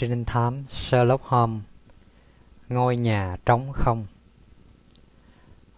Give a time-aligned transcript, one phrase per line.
[0.00, 1.62] Trinh thám Sherlock Holmes
[2.68, 4.06] Ngôi nhà trống không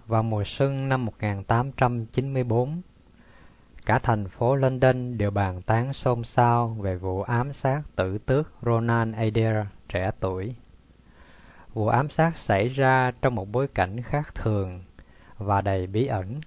[0.07, 2.83] Vào mùa xuân năm 1894,
[3.87, 8.53] cả thành phố London đều bàn tán xôn xao về vụ ám sát tử tước
[8.62, 10.55] Ronan Adair trẻ tuổi.
[11.75, 14.84] Vụ ám sát xảy ra trong một bối cảnh khác thường
[15.39, 16.41] và đầy bí ẩn.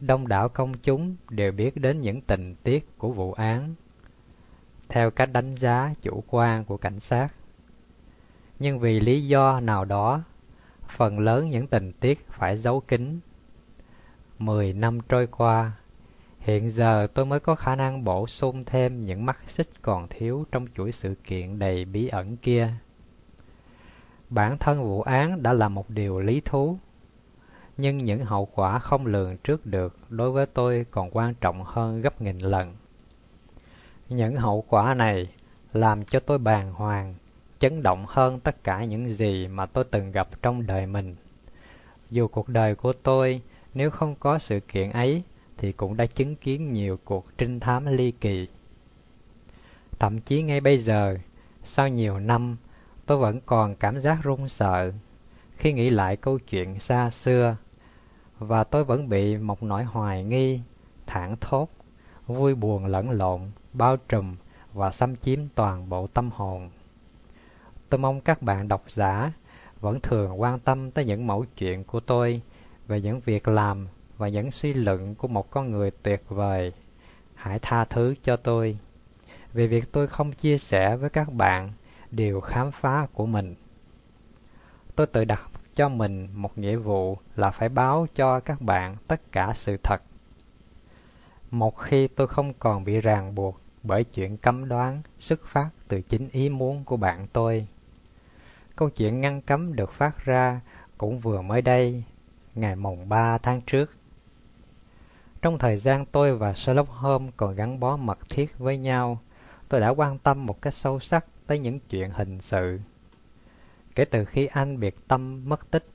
[0.00, 3.74] Đông đảo công chúng đều biết đến những tình tiết của vụ án
[4.92, 7.28] theo cách đánh giá chủ quan của cảnh sát.
[8.58, 10.22] Nhưng vì lý do nào đó,
[10.96, 13.20] phần lớn những tình tiết phải giấu kín.
[14.38, 15.72] Mười năm trôi qua,
[16.38, 20.44] hiện giờ tôi mới có khả năng bổ sung thêm những mắt xích còn thiếu
[20.52, 22.72] trong chuỗi sự kiện đầy bí ẩn kia.
[24.30, 26.78] Bản thân vụ án đã là một điều lý thú,
[27.76, 32.00] nhưng những hậu quả không lường trước được đối với tôi còn quan trọng hơn
[32.00, 32.74] gấp nghìn lần.
[34.12, 35.28] Những hậu quả này
[35.72, 37.14] làm cho tôi bàng hoàng,
[37.58, 41.14] chấn động hơn tất cả những gì mà tôi từng gặp trong đời mình.
[42.10, 43.42] Dù cuộc đời của tôi
[43.74, 45.22] nếu không có sự kiện ấy
[45.56, 48.48] thì cũng đã chứng kiến nhiều cuộc trinh thám ly kỳ.
[49.98, 51.16] Thậm chí ngay bây giờ,
[51.64, 52.56] sau nhiều năm,
[53.06, 54.92] tôi vẫn còn cảm giác run sợ
[55.56, 57.56] khi nghĩ lại câu chuyện xa xưa
[58.38, 60.60] và tôi vẫn bị một nỗi hoài nghi,
[61.06, 61.68] thảng thốt,
[62.26, 63.40] vui buồn lẫn lộn
[63.72, 64.36] bao trùm
[64.72, 66.70] và xâm chiếm toàn bộ tâm hồn.
[67.88, 69.32] Tôi mong các bạn độc giả
[69.80, 72.42] vẫn thường quan tâm tới những mẫu chuyện của tôi
[72.86, 73.88] về những việc làm
[74.18, 76.72] và những suy luận của một con người tuyệt vời.
[77.34, 78.78] Hãy tha thứ cho tôi
[79.52, 81.72] vì việc tôi không chia sẻ với các bạn
[82.10, 83.54] điều khám phá của mình.
[84.96, 85.42] Tôi tự đặt
[85.74, 90.02] cho mình một nghĩa vụ là phải báo cho các bạn tất cả sự thật.
[91.52, 96.00] Một khi tôi không còn bị ràng buộc bởi chuyện cấm đoán xuất phát từ
[96.00, 97.66] chính ý muốn của bạn tôi.
[98.76, 100.60] Câu chuyện ngăn cấm được phát ra
[100.98, 102.04] cũng vừa mới đây,
[102.54, 103.90] ngày mùng 3 tháng trước.
[105.42, 109.18] Trong thời gian tôi và Sherlock Holmes còn gắn bó mật thiết với nhau,
[109.68, 112.80] tôi đã quan tâm một cách sâu sắc tới những chuyện hình sự.
[113.94, 115.86] Kể từ khi anh biệt tâm mất tích,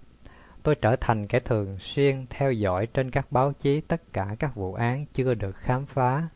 [0.67, 4.55] tôi trở thành kẻ thường xuyên theo dõi trên các báo chí tất cả các
[4.55, 6.28] vụ án chưa được khám phá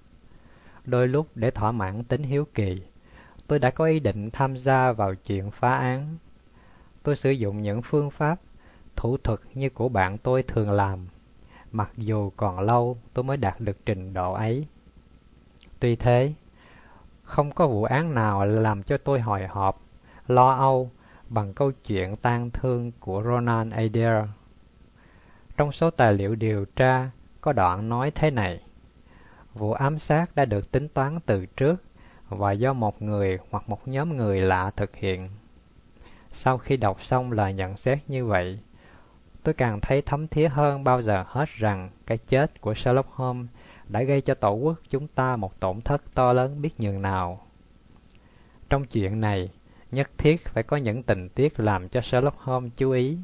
[0.85, 2.81] Đôi lúc để thỏa mãn tính hiếu kỳ,
[3.47, 6.17] tôi đã có ý định tham gia vào chuyện phá án.
[7.03, 8.39] Tôi sử dụng những phương pháp,
[8.95, 11.07] thủ thuật như của bạn tôi thường làm,
[11.71, 14.67] mặc dù còn lâu tôi mới đạt được trình độ ấy.
[15.79, 16.33] Tuy thế,
[17.23, 19.81] không có vụ án nào làm cho tôi hồi hộp,
[20.27, 20.91] lo âu
[21.33, 24.25] bằng câu chuyện tang thương của Ronan Adair.
[25.57, 27.09] Trong số tài liệu điều tra
[27.41, 28.59] có đoạn nói thế này.
[29.53, 31.83] Vụ ám sát đã được tính toán từ trước
[32.29, 35.29] và do một người hoặc một nhóm người lạ thực hiện.
[36.31, 38.59] Sau khi đọc xong lời nhận xét như vậy,
[39.43, 43.49] tôi càng thấy thấm thía hơn bao giờ hết rằng cái chết của Sherlock Holmes
[43.87, 47.39] đã gây cho tổ quốc chúng ta một tổn thất to lớn biết nhường nào.
[48.69, 49.49] Trong chuyện này,
[49.91, 53.17] nhất thiết phải có những tình tiết làm cho Sherlock Holmes chú ý,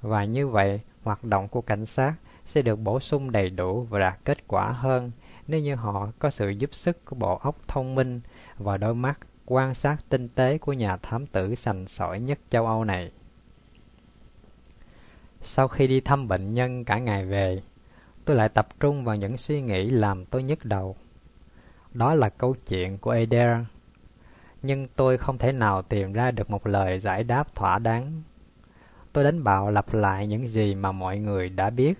[0.00, 2.14] và như vậy hoạt động của cảnh sát
[2.44, 5.10] sẽ được bổ sung đầy đủ và đạt kết quả hơn
[5.48, 8.20] nếu như họ có sự giúp sức của bộ óc thông minh
[8.58, 12.66] và đôi mắt quan sát tinh tế của nhà thám tử sành sỏi nhất châu
[12.66, 13.10] Âu này.
[15.40, 17.62] Sau khi đi thăm bệnh nhân cả ngày về,
[18.24, 20.96] tôi lại tập trung vào những suy nghĩ làm tôi nhức đầu.
[21.92, 23.56] Đó là câu chuyện của Adair.
[24.62, 28.22] Nhưng tôi không thể nào tìm ra được một lời giải đáp thỏa đáng.
[29.12, 31.98] Tôi đánh bạo lặp lại những gì mà mọi người đã biết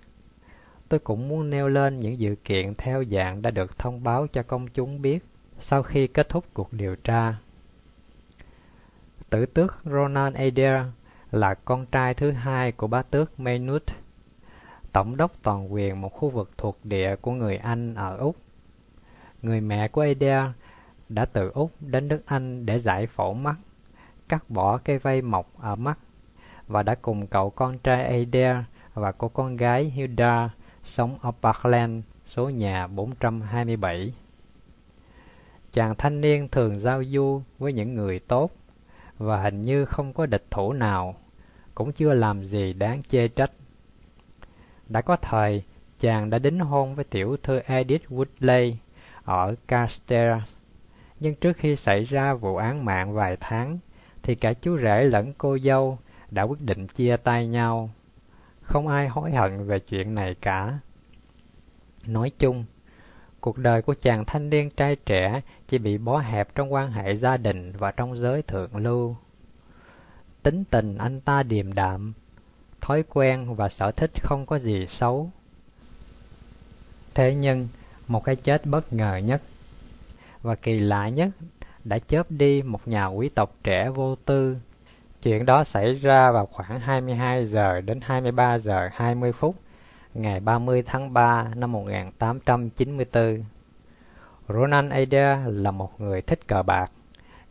[0.93, 4.43] Tôi cũng muốn nêu lên những dự kiện theo dạng đã được thông báo cho
[4.43, 5.25] công chúng biết
[5.61, 7.35] sau khi kết thúc cuộc điều tra.
[9.31, 10.87] Tử tước Ronan Adair
[11.31, 13.93] là con trai thứ hai của bá tước Maynooth,
[14.93, 18.37] tổng đốc toàn quyền một khu vực thuộc địa của người Anh ở Úc.
[19.43, 20.45] Người mẹ của Adair
[21.15, 23.55] đã từ Úc đến nước Anh để giải phẫu mắt,
[24.29, 25.99] cắt bỏ cây vây mọc ở mắt
[26.69, 28.57] và đã cùng cậu con trai Adair
[28.95, 30.51] và cô con gái Hilda
[30.83, 34.15] sống ở Parkland, số nhà 427.
[35.73, 38.51] Chàng thanh niên thường giao du với những người tốt
[39.19, 41.15] và hình như không có địch thủ nào,
[41.75, 43.51] cũng chưa làm gì đáng chê trách.
[44.89, 45.63] Đã có thời,
[46.01, 48.75] chàng đã đính hôn với tiểu thư Edith Woodley
[49.25, 50.45] ở Carstairs,
[51.23, 53.79] nhưng trước khi xảy ra vụ án mạng vài tháng,
[54.23, 55.99] thì cả chú rể lẫn cô dâu
[56.31, 57.91] đã quyết định chia tay nhau
[58.63, 60.79] không ai hối hận về chuyện này cả.
[62.07, 62.65] Nói chung,
[63.41, 67.17] cuộc đời của chàng thanh niên trai trẻ chỉ bị bó hẹp trong quan hệ
[67.17, 69.17] gia đình và trong giới thượng lưu.
[70.43, 72.13] Tính tình anh ta điềm đạm,
[72.81, 75.31] thói quen và sở thích không có gì xấu.
[77.15, 77.69] Thế nhưng,
[78.09, 79.43] một cái chết bất ngờ nhất
[80.43, 81.29] và kỳ lạ nhất
[81.85, 84.57] đã chớp đi một nhà quý tộc trẻ vô tư.
[85.23, 89.57] Chuyện đó xảy ra vào khoảng 22 giờ đến 23 giờ 20 phút
[90.15, 93.45] ngày 30 tháng 3 năm 1894.
[94.49, 96.91] Ronan Adair là một người thích cờ bạc,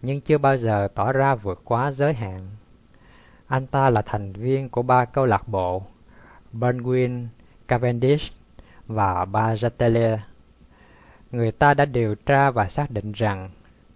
[0.02, 2.48] nhưng chưa bao giờ tỏ ra vượt quá giới hạn.
[3.48, 5.84] Anh ta là thành viên của ba câu lạc bộ
[6.54, 7.28] Burnwin,
[7.68, 8.34] Cavendish
[8.88, 10.20] và Bagatelle.
[11.32, 13.50] Người ta đã điều tra và xác định rằng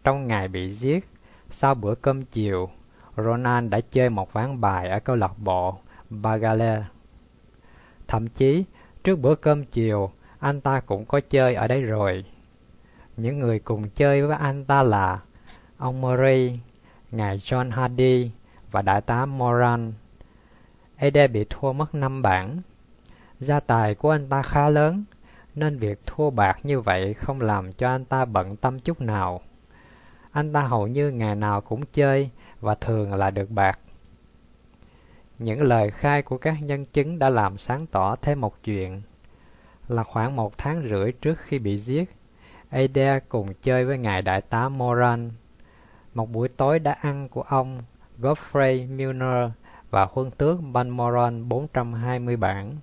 [0.03, 1.07] trong ngày bị giết,
[1.49, 2.69] sau bữa cơm chiều,
[3.17, 5.77] Ronan đã chơi một ván bài ở câu lạc bộ
[6.09, 6.83] Bagale.
[8.07, 8.65] Thậm chí,
[9.03, 12.25] trước bữa cơm chiều, anh ta cũng có chơi ở đấy rồi.
[13.17, 15.19] Những người cùng chơi với anh ta là
[15.77, 16.59] ông Murray,
[17.11, 18.31] ngài John Hardy
[18.71, 19.93] và đại tá Moran.
[20.97, 22.61] Ede bị thua mất năm bảng.
[23.39, 25.03] Gia tài của anh ta khá lớn,
[25.55, 29.41] nên việc thua bạc như vậy không làm cho anh ta bận tâm chút nào.
[30.31, 32.29] Anh ta hầu như ngày nào cũng chơi
[32.61, 33.79] và thường là được bạc.
[35.39, 39.01] Những lời khai của các nhân chứng đã làm sáng tỏ thêm một chuyện
[39.87, 42.09] là khoảng một tháng rưỡi trước khi bị giết,
[42.69, 45.31] Adair cùng chơi với ngài đại tá Moran.
[46.13, 47.81] Một buổi tối đã ăn của ông
[48.21, 49.51] Godfrey Milner
[49.89, 52.75] và huân tước Moran 420 bản.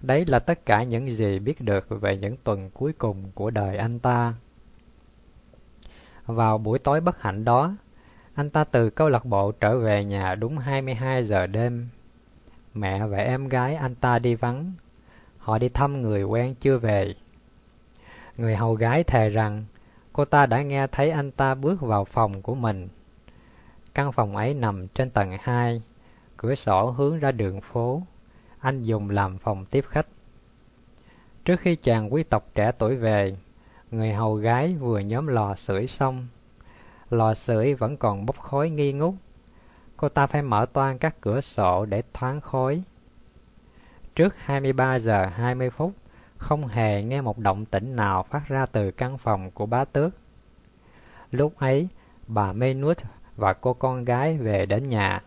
[0.00, 3.76] Đấy là tất cả những gì biết được về những tuần cuối cùng của đời
[3.76, 4.34] anh ta.
[6.26, 7.72] Vào buổi tối bất hạnh đó,
[8.34, 11.88] anh ta từ câu lạc bộ trở về nhà đúng 22 giờ đêm.
[12.74, 14.72] Mẹ và em gái anh ta đi vắng.
[15.38, 17.14] Họ đi thăm người quen chưa về.
[18.36, 19.64] Người hầu gái thề rằng
[20.12, 22.88] cô ta đã nghe thấy anh ta bước vào phòng của mình.
[23.94, 25.82] Căn phòng ấy nằm trên tầng 2,
[26.36, 28.02] cửa sổ hướng ra đường phố.
[28.60, 30.06] Anh dùng làm phòng tiếp khách.
[31.44, 33.36] Trước khi chàng quý tộc trẻ tuổi về,
[33.90, 36.26] người hầu gái vừa nhóm lò sưởi xong
[37.10, 39.14] lò sưởi vẫn còn bốc khói nghi ngút.
[39.96, 42.82] Cô ta phải mở toan các cửa sổ để thoáng khói.
[44.14, 45.92] Trước 23 giờ 20 phút,
[46.36, 50.14] không hề nghe một động tĩnh nào phát ra từ căn phòng của bá tước.
[51.30, 51.88] Lúc ấy,
[52.26, 52.98] bà Mê Nuốt
[53.36, 55.22] và cô con gái về đến nhà.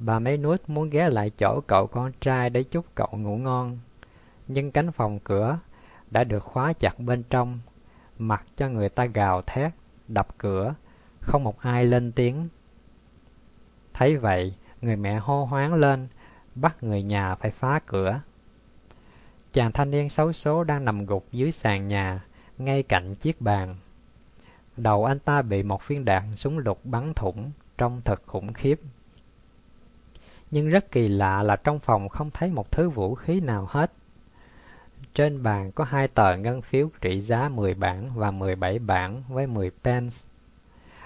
[0.00, 3.78] Bà mấy Nuốt muốn ghé lại chỗ cậu con trai để chúc cậu ngủ ngon.
[4.46, 5.58] Nhưng cánh phòng cửa
[6.10, 7.58] đã được khóa chặt bên trong,
[8.18, 9.72] mặc cho người ta gào thét
[10.08, 10.74] đập cửa,
[11.20, 12.48] không một ai lên tiếng.
[13.94, 16.08] Thấy vậy, người mẹ hô hoáng lên,
[16.54, 18.20] bắt người nhà phải phá cửa.
[19.52, 22.24] Chàng thanh niên xấu số đang nằm gục dưới sàn nhà,
[22.58, 23.76] ngay cạnh chiếc bàn.
[24.76, 28.80] Đầu anh ta bị một viên đạn súng lục bắn thủng, trông thật khủng khiếp.
[30.50, 33.92] Nhưng rất kỳ lạ là trong phòng không thấy một thứ vũ khí nào hết.
[35.14, 39.46] Trên bàn có hai tờ ngân phiếu trị giá 10 bảng và 17 bảng với
[39.46, 40.16] 10 pence.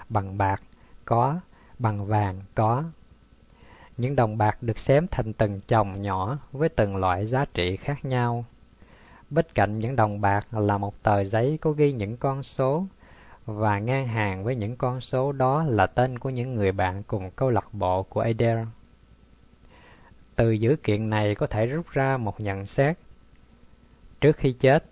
[0.09, 0.61] Bằng bạc
[1.05, 1.39] có,
[1.79, 2.83] bằng vàng có.
[3.97, 8.05] Những đồng bạc được xém thành từng chồng nhỏ với từng loại giá trị khác
[8.05, 8.45] nhau.
[9.29, 12.85] Bên cạnh những đồng bạc là một tờ giấy có ghi những con số
[13.45, 17.31] và ngang hàng với những con số đó là tên của những người bạn cùng
[17.31, 18.67] câu lạc bộ của Adair.
[20.35, 22.97] Từ dữ kiện này có thể rút ra một nhận xét
[24.21, 24.85] Trước khi chết,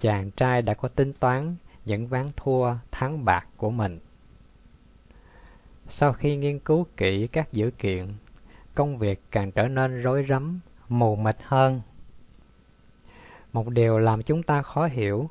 [0.00, 3.98] chàng trai đã có tính toán những ván thua thắng bạc của mình.
[5.88, 8.06] Sau khi nghiên cứu kỹ các dữ kiện,
[8.74, 11.80] công việc càng trở nên rối rắm, mù mịt hơn.
[13.52, 15.30] Một điều làm chúng ta khó hiểu,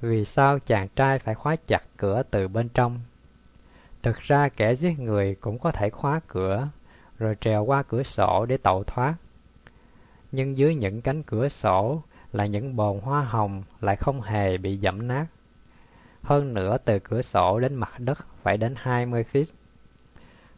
[0.00, 3.00] vì sao chàng trai phải khóa chặt cửa từ bên trong.
[4.02, 6.68] Thực ra kẻ giết người cũng có thể khóa cửa,
[7.22, 9.14] rồi trèo qua cửa sổ để tẩu thoát.
[10.32, 12.02] Nhưng dưới những cánh cửa sổ
[12.32, 15.26] là những bồn hoa hồng lại không hề bị dẫm nát.
[16.22, 19.44] Hơn nữa từ cửa sổ đến mặt đất phải đến 20 feet.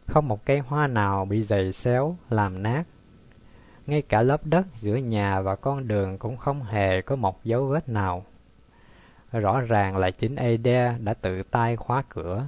[0.05, 2.83] Không một cây hoa nào bị dày xéo, làm nát.
[3.87, 7.65] Ngay cả lớp đất giữa nhà và con đường cũng không hề có một dấu
[7.65, 8.25] vết nào.
[9.31, 12.47] Rõ ràng là chính Ada đã tự tay khóa cửa.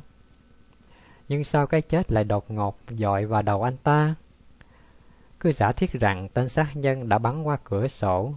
[1.30, 4.16] Nhưng sao cái chết lại đột ngột dội vào đầu anh ta?
[5.40, 8.34] Cứ giả thiết rằng tên sát nhân đã bắn qua cửa sổ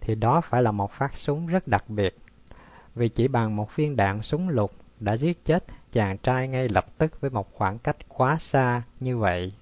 [0.00, 2.18] thì đó phải là một phát súng rất đặc biệt.
[2.94, 6.86] Vì chỉ bằng một viên đạn súng lục đã giết chết chàng trai ngay lập
[6.98, 9.52] tức với một khoảng cách quá xa như vậy,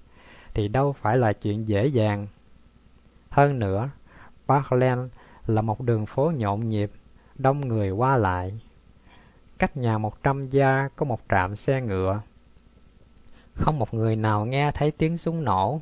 [0.53, 2.27] thì đâu phải là chuyện dễ dàng.
[3.29, 3.89] Hơn nữa,
[4.47, 5.11] Parkland
[5.47, 6.91] là một đường phố nhộn nhịp,
[7.35, 8.61] đông người qua lại.
[9.57, 12.21] cách nhà một trăm gia có một trạm xe ngựa.
[13.53, 15.81] Không một người nào nghe thấy tiếng súng nổ.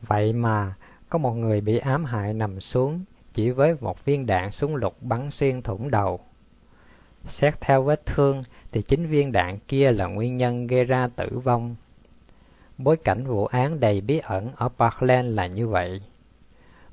[0.00, 0.74] Vậy mà,
[1.08, 5.02] có một người bị ám hại nằm xuống chỉ với một viên đạn súng lục
[5.02, 6.20] bắn xuyên thủng đầu.
[7.26, 8.42] Xét theo vết thương
[8.72, 11.76] thì chính viên đạn kia là nguyên nhân gây ra tử vong.
[12.78, 16.00] Bối cảnh vụ án đầy bí ẩn ở Parkland là như vậy.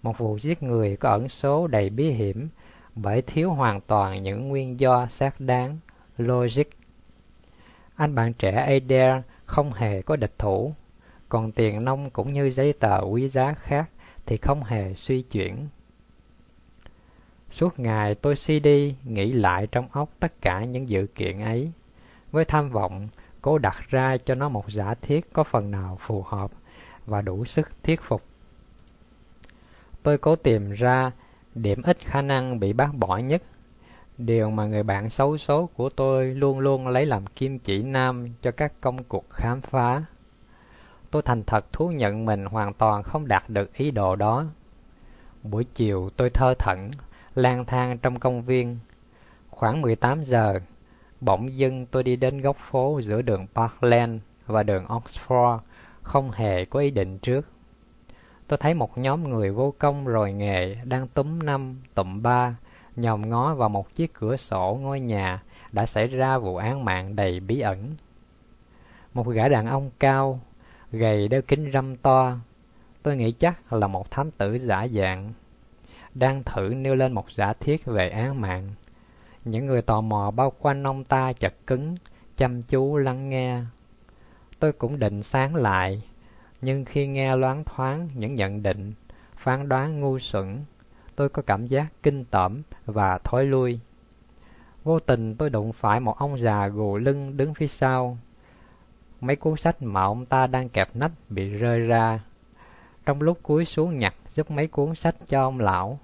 [0.01, 2.49] Một vụ giết người có ẩn số đầy bí hiểm
[2.95, 5.77] bởi thiếu hoàn toàn những nguyên do xác đáng,
[6.17, 6.80] logic.
[7.95, 10.73] Anh bạn trẻ Adair không hề có địch thủ,
[11.29, 13.89] còn tiền nông cũng như giấy tờ quý giá khác
[14.25, 15.67] thì không hề suy chuyển.
[17.51, 21.71] Suốt ngày tôi suy đi, nghĩ lại trong óc tất cả những dự kiện ấy,
[22.31, 23.07] với tham vọng
[23.41, 26.51] cố đặt ra cho nó một giả thiết có phần nào phù hợp
[27.05, 28.21] và đủ sức thuyết phục.
[30.03, 31.11] Tôi cố tìm ra
[31.55, 33.43] điểm ít khả năng bị bác bỏ nhất,
[34.25, 38.27] điều mà người bạn xấu số của tôi luôn luôn lấy làm kim chỉ nam
[38.41, 40.03] cho các công cuộc khám phá.
[41.11, 44.45] Tôi thành thật thú nhận mình hoàn toàn không đạt được ý đồ đó.
[45.43, 46.91] Buổi chiều tôi thơ thẩn,
[47.35, 48.79] lang thang trong công viên.
[49.49, 50.59] Khoảng 18 giờ,
[51.21, 55.59] bỗng dưng tôi đi đến góc phố giữa đường Parkland và đường Oxford,
[56.01, 57.47] không hề có ý định trước.
[58.47, 62.55] Tôi thấy một nhóm người vô công rồi nghề đang túm năm, tụm ba,
[62.95, 67.15] nhòm ngó vào một chiếc cửa sổ ngôi nhà đã xảy ra vụ án mạng
[67.15, 67.95] đầy bí ẩn.
[69.13, 70.39] Một gã đàn ông cao,
[70.91, 72.37] gầy đeo kính râm to,
[73.03, 75.33] tôi nghĩ chắc là một thám tử giả dạng,
[76.13, 78.69] đang thử nêu lên một giả thiết về án mạng.
[79.45, 81.95] Những người tò mò bao quanh ông ta chật cứng,
[82.37, 83.61] chăm chú lắng nghe.
[84.59, 86.03] Tôi cũng định sáng lại,
[86.61, 88.93] nhưng khi nghe loáng thoáng những nhận định,
[89.37, 90.65] phán đoán ngu xuẩn,
[91.21, 93.79] tôi có cảm giác kinh tởm và thối lui.
[94.83, 98.17] Vô tình tôi đụng phải một ông già gù lưng đứng phía sau.
[99.19, 102.19] Mấy cuốn sách mà ông ta đang kẹp nách bị rơi ra.
[103.05, 105.99] Trong lúc cúi xuống nhặt giúp mấy cuốn sách cho ông lão,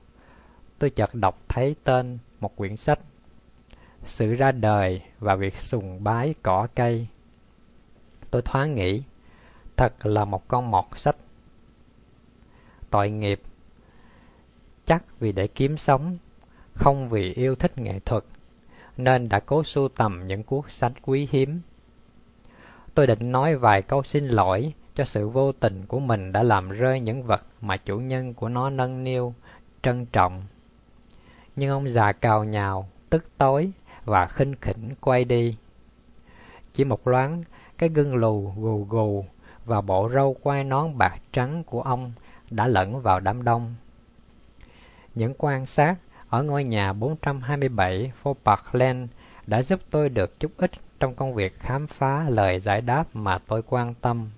[0.79, 2.99] tôi chợt đọc thấy tên một quyển sách.
[4.03, 7.07] Sự ra đời và việc sùng bái cỏ cây.
[8.31, 9.03] Tôi thoáng nghĩ,
[9.75, 11.15] thật là một con mọt sách.
[12.89, 13.41] Tội nghiệp,
[14.87, 16.17] chắc vì để kiếm sống,
[16.73, 18.23] không vì yêu thích nghệ thuật,
[18.97, 21.61] nên đã cố sưu tầm những cuốn sách quý hiếm.
[22.93, 26.69] Tôi định nói vài câu xin lỗi cho sự vô tình của mình đã làm
[26.69, 29.33] rơi những vật mà chủ nhân của nó nâng niu,
[29.83, 30.43] trân trọng.
[31.55, 33.71] Nhưng ông già cào nhào, tức tối
[34.05, 35.57] và khinh khỉnh quay đi.
[36.73, 37.43] Chỉ một loáng,
[37.77, 39.25] cái gương lù gù gù
[39.65, 42.11] và bộ râu quai nón bạc trắng của ông
[42.51, 43.75] đã lẫn vào đám đông.
[45.17, 45.95] Những quan sát
[46.29, 49.09] ở ngôi nhà 427 phố Parkland
[49.47, 53.37] đã giúp tôi được chút ít trong công việc khám phá lời giải đáp mà
[53.47, 54.29] tôi quan tâm.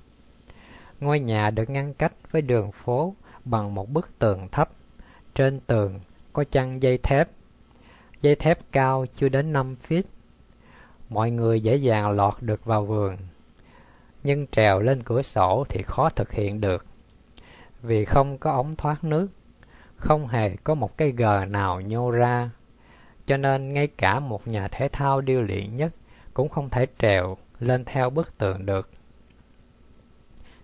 [0.99, 4.69] Ngôi nhà được ngăn cách với đường phố bằng một bức tường thấp.
[5.35, 5.99] Trên tường
[6.33, 7.29] có chăn dây thép.
[8.21, 10.03] Dây thép cao chưa đến 5 feet.
[11.09, 13.17] Mọi người dễ dàng lọt được vào vườn
[14.23, 16.85] nhưng trèo lên cửa sổ thì khó thực hiện được.
[17.81, 19.27] Vì không có ống thoát nước,
[19.99, 22.49] không hề có một cái gờ nào nhô ra,
[23.25, 25.91] cho nên ngay cả một nhà thể thao điêu luyện nhất
[26.33, 28.89] cũng không thể trèo lên theo bức tường được.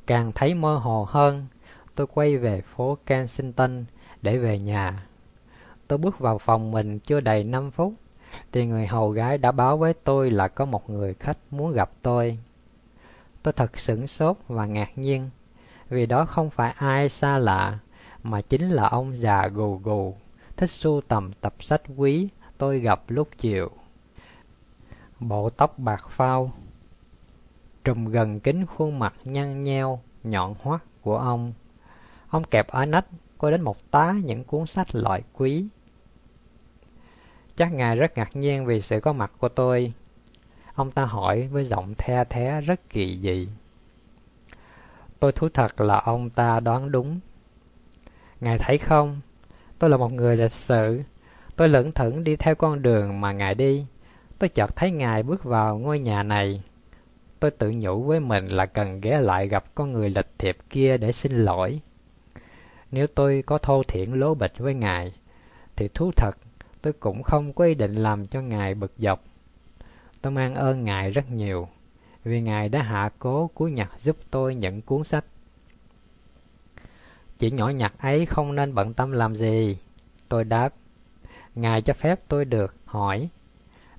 [0.08, 1.48] Càng thấy mơ hồ hơn,
[1.96, 3.86] tôi quay về phố Kensington
[4.22, 5.06] để về nhà.
[5.88, 7.94] Tôi bước vào phòng mình chưa đầy 5 phút,
[8.52, 11.92] thì người hầu gái đã báo với tôi là có một người khách muốn gặp
[12.02, 12.40] tôi.
[13.44, 15.30] Tôi thật sửng sốt và ngạc nhiên,
[15.90, 17.80] vì đó không phải ai xa lạ,
[18.26, 20.16] mà chính là ông già gù gù,
[20.58, 23.70] thích sưu tầm tập sách quý tôi gặp lúc chiều.
[25.20, 26.52] Bộ tóc bạc phao,
[27.84, 31.54] trùm gần kính khuôn mặt nhăn nheo, nhọn hoắt của ông.
[32.30, 33.06] Ông kẹp ở nách
[33.38, 35.68] có đến một tá những cuốn sách loại quý.
[37.56, 39.94] Chắc ngài rất ngạc nhiên vì sự có mặt của tôi,
[40.76, 43.50] Ông ta hỏi với giọng the thé rất kỳ dị.
[45.20, 47.20] Tôi thú thật là ông ta đoán đúng.
[48.42, 49.22] Ngài thấy không,
[49.80, 51.02] tôi là một người lịch sự.
[51.56, 53.86] Tôi lững thững đi theo con đường mà Ngài đi.
[54.40, 56.62] Tôi chợt thấy Ngài bước vào ngôi nhà này.
[57.40, 60.98] Tôi tự nhủ với mình là cần ghé lại gặp con người lịch thiệp kia
[60.98, 61.82] để xin lỗi.
[62.92, 65.14] Nếu tôi có thô thiển lố bịch với Ngài,
[65.76, 66.38] thì thú thật
[66.82, 69.24] tôi cũng không có ý định làm cho Ngài bực dọc.
[70.22, 71.68] Tôi mang ơn Ngài rất nhiều,
[72.24, 75.26] vì Ngài đã hạ cố cuối nhặt giúp tôi những cuốn sách.
[77.40, 79.78] Chỉ nhỏ nhặt ấy không nên bận tâm làm gì.
[80.30, 80.74] Tôi đáp,
[81.56, 83.30] Ngài cho phép tôi được hỏi,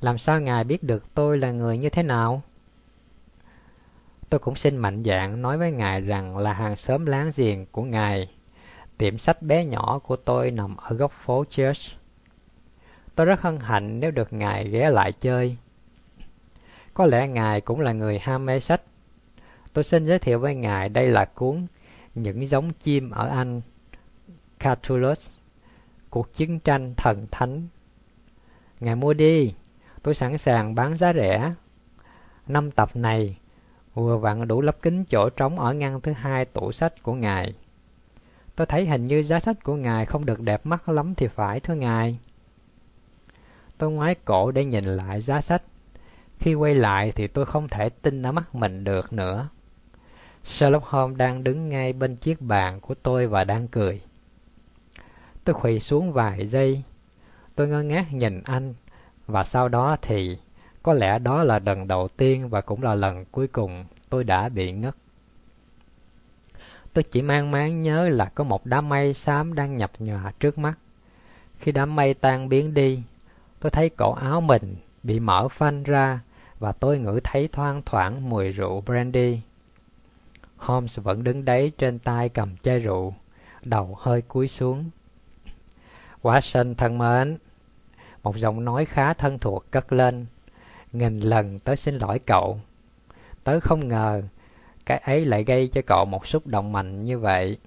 [0.00, 2.42] Làm sao Ngài biết được tôi là người như thế nào?
[4.30, 7.82] Tôi cũng xin mạnh dạn nói với Ngài rằng là hàng xóm láng giềng của
[7.82, 8.28] Ngài.
[8.98, 11.80] Tiệm sách bé nhỏ của tôi nằm ở góc phố Church.
[13.14, 15.56] Tôi rất hân hạnh nếu được Ngài ghé lại chơi.
[16.94, 18.82] Có lẽ Ngài cũng là người ham mê sách.
[19.72, 21.66] Tôi xin giới thiệu với Ngài đây là cuốn
[22.16, 23.60] những giống chim ở Anh,
[24.58, 25.30] Catullus,
[26.10, 27.68] Cuộc chiến tranh thần thánh.
[28.80, 29.54] Ngài mua đi,
[30.02, 31.54] tôi sẵn sàng bán giá rẻ.
[32.46, 33.38] Năm tập này
[33.94, 37.54] vừa vặn đủ lấp kính chỗ trống ở ngăn thứ hai tủ sách của Ngài.
[38.54, 41.60] Tôi thấy hình như giá sách của Ngài không được đẹp mắt lắm thì phải
[41.60, 42.18] thưa Ngài.
[43.78, 45.62] Tôi ngoái cổ để nhìn lại giá sách.
[46.38, 49.48] Khi quay lại thì tôi không thể tin ở mắt mình được nữa.
[50.46, 54.00] Sherlock Holmes đang đứng ngay bên chiếc bàn của tôi và đang cười.
[55.44, 56.82] Tôi khuỵu xuống vài giây.
[57.54, 58.74] Tôi ngơ ngác nhìn anh,
[59.26, 60.38] và sau đó thì
[60.82, 64.48] có lẽ đó là lần đầu tiên và cũng là lần cuối cùng tôi đã
[64.48, 64.94] bị ngất.
[66.92, 70.58] Tôi chỉ mang máng nhớ là có một đám mây xám đang nhập nhòa trước
[70.58, 70.78] mắt.
[71.58, 73.02] Khi đám mây tan biến đi,
[73.60, 76.20] tôi thấy cổ áo mình bị mở phanh ra
[76.58, 79.40] và tôi ngửi thấy thoang thoảng mùi rượu brandy.
[80.56, 83.14] Holmes vẫn đứng đấy trên tay cầm chai rượu,
[83.62, 84.90] đầu hơi cúi xuống.
[86.22, 87.38] Watson thân mến,
[88.22, 90.26] một giọng nói khá thân thuộc cất lên.
[90.92, 92.60] Nghìn lần tớ xin lỗi cậu.
[93.44, 94.22] Tớ không ngờ
[94.86, 97.58] cái ấy lại gây cho cậu một xúc động mạnh như vậy.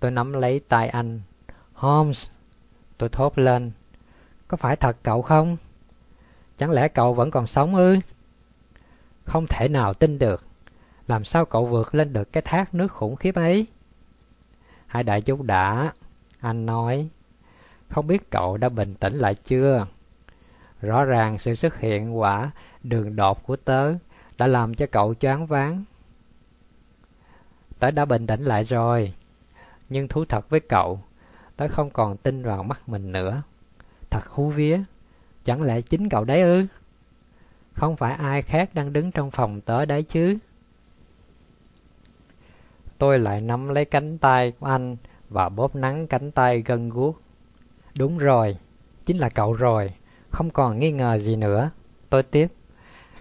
[0.00, 1.20] Tôi nắm lấy tay anh.
[1.72, 2.28] Holmes,
[2.98, 3.72] tôi thốt lên.
[4.48, 5.56] Có phải thật cậu không?
[6.58, 7.96] Chẳng lẽ cậu vẫn còn sống ư?
[9.24, 10.49] Không thể nào tin được.
[11.10, 13.66] Làm sao cậu vượt lên được cái thác nước khủng khiếp ấy?
[14.86, 15.92] Hai đại chú đã,
[16.40, 17.08] anh nói.
[17.88, 19.86] Không biết cậu đã bình tĩnh lại chưa?
[20.80, 22.50] Rõ ràng sự xuất hiện quả
[22.82, 23.94] đường đột của tớ
[24.38, 25.84] đã làm cho cậu choáng váng.
[27.78, 29.14] Tớ đã bình tĩnh lại rồi,
[29.88, 31.00] nhưng thú thật với cậu,
[31.56, 33.42] tớ không còn tin vào mắt mình nữa.
[34.10, 34.80] Thật hú vía,
[35.44, 36.66] chẳng lẽ chính cậu đấy ư?
[37.72, 40.38] Không phải ai khác đang đứng trong phòng tớ đấy chứ?
[43.00, 44.96] Tôi lại nắm lấy cánh tay của anh
[45.28, 47.20] và bóp nắng cánh tay gân guốc.
[47.94, 48.56] Đúng rồi,
[49.06, 49.94] chính là cậu rồi,
[50.30, 51.70] không còn nghi ngờ gì nữa.
[52.10, 52.46] Tôi tiếp.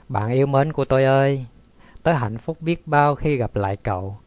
[0.09, 1.45] Bạn yêu mến của tôi ơi,
[2.03, 4.17] tớ hạnh phúc biết bao khi gặp lại cậu.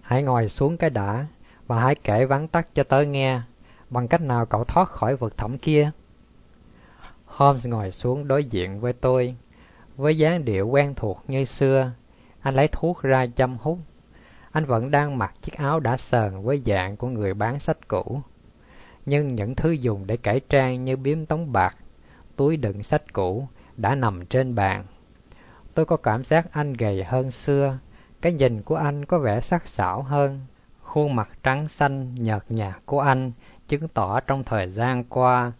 [0.00, 1.26] Hãy ngồi xuống cái đã
[1.66, 3.40] và hãy kể vắn tắt cho tớ nghe
[3.90, 5.90] bằng cách nào cậu thoát khỏi vực thẳm kia.
[7.26, 9.36] Holmes ngồi xuống đối diện với tôi,
[9.96, 11.92] với dáng điệu quen thuộc như xưa.
[12.48, 13.78] Anh lấy thuốc ra châm hút.
[14.52, 18.22] Anh vẫn đang mặc chiếc áo đã sờn với dạng của người bán sách cũ.
[19.06, 21.76] Nhưng những thứ dùng để cải trang như biếm tống bạc,
[22.36, 24.84] túi đựng sách cũ đã nằm trên bàn.
[25.74, 27.78] Tôi có cảm giác anh gầy hơn xưa,
[28.20, 30.40] cái nhìn của anh có vẻ sắc sảo hơn.
[30.82, 33.32] Khuôn mặt trắng xanh nhợt nhạt của anh
[33.68, 35.52] chứng tỏ trong thời gian qua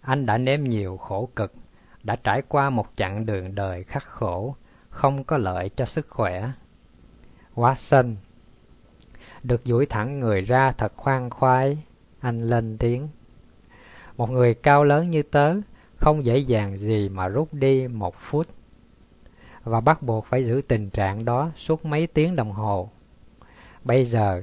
[0.00, 1.54] anh đã nếm nhiều khổ cực,
[2.02, 4.56] đã trải qua một chặng đường đời khắc khổ,
[4.94, 6.50] không có lợi cho sức khỏe.
[7.54, 8.14] Watson
[9.42, 11.78] Được duỗi thẳng người ra thật khoan khoái,
[12.20, 13.08] anh lên tiếng.
[14.16, 15.54] Một người cao lớn như tớ
[15.96, 18.46] không dễ dàng gì mà rút đi một phút
[19.64, 22.90] và bắt buộc phải giữ tình trạng đó suốt mấy tiếng đồng hồ.
[23.84, 24.42] Bây giờ,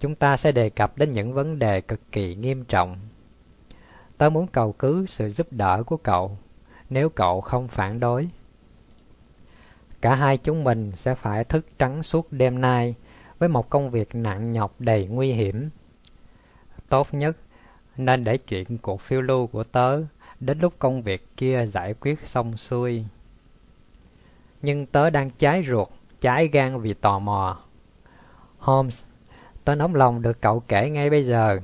[0.00, 2.96] chúng ta sẽ đề cập đến những vấn đề cực kỳ nghiêm trọng.
[4.18, 6.38] Tớ muốn cầu cứu sự giúp đỡ của cậu,
[6.90, 8.28] nếu cậu không phản đối.
[10.02, 12.94] Cả hai chúng mình sẽ phải thức trắng suốt đêm nay
[13.38, 15.70] với một công việc nặng nhọc đầy nguy hiểm.
[16.88, 17.36] Tốt nhất
[17.96, 20.00] nên để chuyện cuộc phiêu lưu của tớ
[20.40, 23.04] đến lúc công việc kia giải quyết xong xuôi.
[24.62, 25.88] Nhưng tớ đang cháy ruột,
[26.20, 27.58] cháy gan vì tò mò.
[28.58, 29.04] Holmes,
[29.64, 31.58] tớ nóng lòng được cậu kể ngay bây giờ.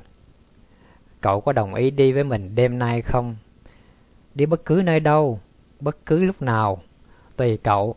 [1.21, 3.37] Cậu có đồng ý đi với mình đêm nay không?
[4.35, 5.41] Đi bất cứ nơi đâu,
[5.81, 6.83] bất cứ lúc nào,
[7.37, 7.97] tùy cậu.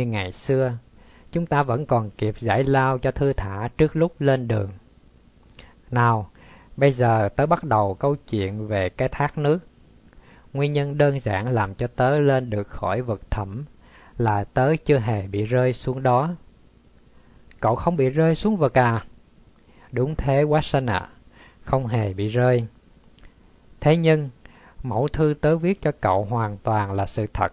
[0.00, 0.72] Như ngày xưa.
[1.32, 4.70] Chúng ta vẫn còn kịp giải lao cho thư thả trước lúc lên đường.
[5.90, 6.30] Nào,
[6.76, 9.58] bây giờ tớ bắt đầu câu chuyện về cái thác nước.
[10.52, 13.64] Nguyên nhân đơn giản làm cho tớ lên được khỏi vực thẳm
[14.18, 16.34] là tớ chưa hề bị rơi xuống đó.
[17.60, 19.04] Cậu không bị rơi xuống vực à?
[19.92, 21.08] Đúng thế Watson ạ,
[21.60, 22.66] không hề bị rơi.
[23.80, 24.30] Thế nhưng,
[24.82, 27.52] mẫu thư tớ viết cho cậu hoàn toàn là sự thật.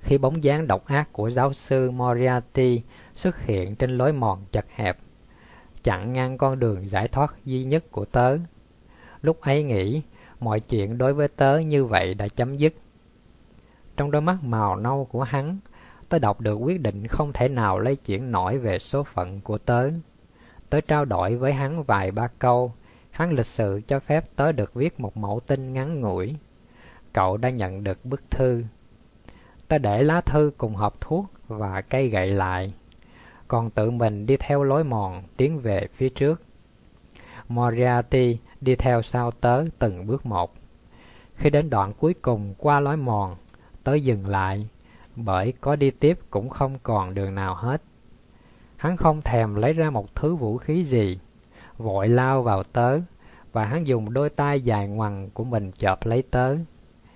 [0.00, 2.82] Khi bóng dáng độc ác của giáo sư Moriarty
[3.14, 4.98] xuất hiện trên lối mòn chật hẹp,
[5.82, 8.38] chặn ngang con đường giải thoát duy nhất của tớ.
[9.22, 10.02] Lúc ấy nghĩ,
[10.40, 12.74] mọi chuyện đối với tớ như vậy đã chấm dứt.
[13.96, 15.58] Trong đôi mắt màu nâu của hắn,
[16.08, 19.58] tớ đọc được quyết định không thể nào lấy chuyển nổi về số phận của
[19.58, 19.90] tớ.
[20.70, 22.72] Tớ trao đổi với hắn vài ba câu,
[23.10, 26.36] hắn lịch sự cho phép tớ được viết một mẫu tin ngắn ngủi.
[27.12, 28.64] Cậu đã nhận được bức thư
[29.68, 32.72] ta để lá thư cùng hộp thuốc và cây gậy lại,
[33.48, 36.42] còn tự mình đi theo lối mòn tiến về phía trước.
[37.48, 40.54] Moriarty đi theo sau tớ từng bước một.
[41.34, 43.36] Khi đến đoạn cuối cùng qua lối mòn,
[43.84, 44.68] tớ dừng lại,
[45.16, 47.82] bởi có đi tiếp cũng không còn đường nào hết.
[48.76, 51.18] Hắn không thèm lấy ra một thứ vũ khí gì,
[51.76, 52.98] vội lao vào tớ,
[53.52, 56.56] và hắn dùng đôi tay dài ngoằng của mình chộp lấy tớ.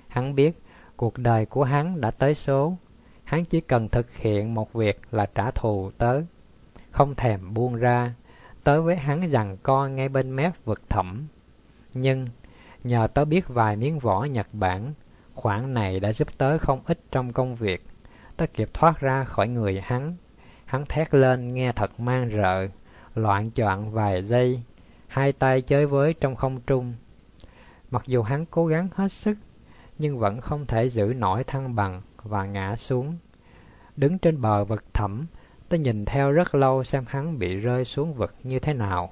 [0.08, 0.61] Hắn biết
[1.02, 2.76] cuộc đời của hắn đã tới số,
[3.24, 6.20] hắn chỉ cần thực hiện một việc là trả thù tớ,
[6.90, 8.14] không thèm buông ra,
[8.64, 11.26] tớ với hắn rằng co ngay bên mép vực thẳm.
[11.94, 12.26] Nhưng,
[12.84, 14.92] nhờ tớ biết vài miếng vỏ Nhật Bản,
[15.34, 17.86] khoản này đã giúp tớ không ít trong công việc.
[18.36, 20.16] Tớ kịp thoát ra khỏi người hắn.
[20.64, 22.68] Hắn thét lên nghe thật man rợ,
[23.14, 24.62] loạn choạng vài giây,
[25.08, 26.94] hai tay chơi với trong không trung.
[27.90, 29.38] Mặc dù hắn cố gắng hết sức,
[30.02, 33.18] nhưng vẫn không thể giữ nổi thăng bằng và ngã xuống.
[33.96, 35.26] Đứng trên bờ vực thẳm,
[35.68, 39.10] tớ nhìn theo rất lâu xem hắn bị rơi xuống vực như thế nào.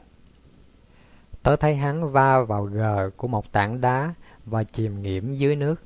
[1.43, 4.15] Tớ thấy hắn va vào gờ của một tảng đá
[4.47, 5.83] và chìm nghiễm dưới nước.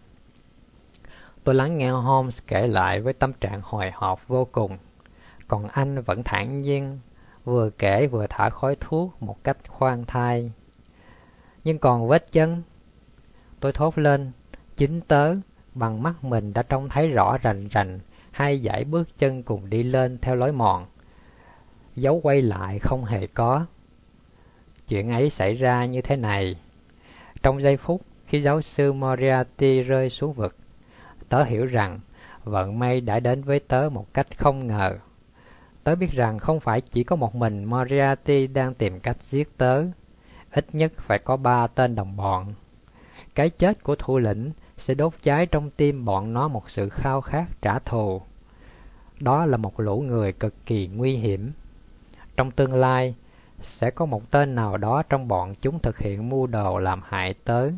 [1.44, 4.78] Tôi lắng nghe Holmes kể lại với tâm trạng hồi hộp vô cùng.
[5.48, 6.98] Còn anh vẫn thản nhiên,
[7.44, 10.52] vừa kể vừa thả khói thuốc một cách khoan thai.
[11.64, 12.62] Nhưng còn vết chân,
[13.60, 14.32] tôi thốt lên,
[14.76, 15.34] chính tớ,
[15.74, 19.82] bằng mắt mình đã trông thấy rõ rành rành hai dãy bước chân cùng đi
[19.82, 20.86] lên theo lối mòn.
[21.96, 23.66] Dấu quay lại không hề có.
[24.88, 26.56] Chuyện ấy xảy ra như thế này.
[27.42, 30.56] Trong giây phút khi giáo sư Moriarty rơi xuống vực,
[31.28, 32.00] tớ hiểu rằng
[32.44, 34.98] vận may đã đến với tớ một cách không ngờ.
[35.84, 39.84] Tớ biết rằng không phải chỉ có một mình Moriarty đang tìm cách giết tớ,
[40.50, 42.54] ít nhất phải có ba tên đồng bọn.
[43.34, 47.20] Cái chết của thủ lĩnh sẽ đốt cháy trong tim bọn nó một sự khao
[47.20, 48.22] khát trả thù.
[49.20, 51.52] Đó là một lũ người cực kỳ nguy hiểm.
[52.36, 53.14] Trong tương lai,
[53.60, 57.34] sẽ có một tên nào đó trong bọn chúng thực hiện mưu đồ làm hại
[57.44, 57.70] tớ.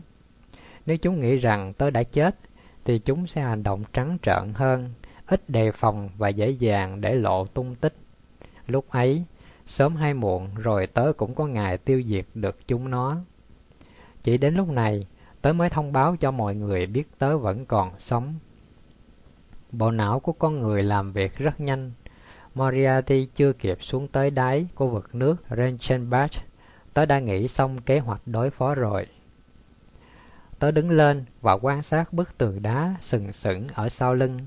[0.86, 2.36] Nếu chúng nghĩ rằng tớ đã chết,
[2.84, 4.90] thì chúng sẽ hành động trắng trợn hơn,
[5.26, 7.94] ít đề phòng và dễ dàng để lộ tung tích.
[8.66, 9.24] Lúc ấy,
[9.66, 13.16] sớm hay muộn rồi tớ cũng có ngày tiêu diệt được chúng nó.
[14.22, 15.06] Chỉ đến lúc này,
[15.42, 18.34] tớ mới thông báo cho mọi người biết tớ vẫn còn sống.
[19.72, 21.92] Bộ não của con người làm việc rất nhanh.
[22.54, 26.30] Moriarty chưa kịp xuống tới đáy của vực nước Reichenbach,
[26.94, 29.06] tớ đã nghĩ xong kế hoạch đối phó rồi.
[30.58, 34.38] Tớ đứng lên và quan sát bức tường đá sừng sững ở sau lưng.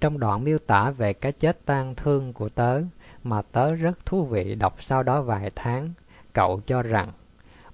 [0.00, 2.80] Trong đoạn miêu tả về cái chết tang thương của tớ
[3.24, 5.92] mà tớ rất thú vị đọc sau đó vài tháng,
[6.32, 7.12] cậu cho rằng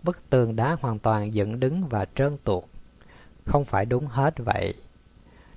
[0.05, 2.65] bức tường đá hoàn toàn dựng đứng và trơn tuột.
[3.47, 4.75] Không phải đúng hết vậy.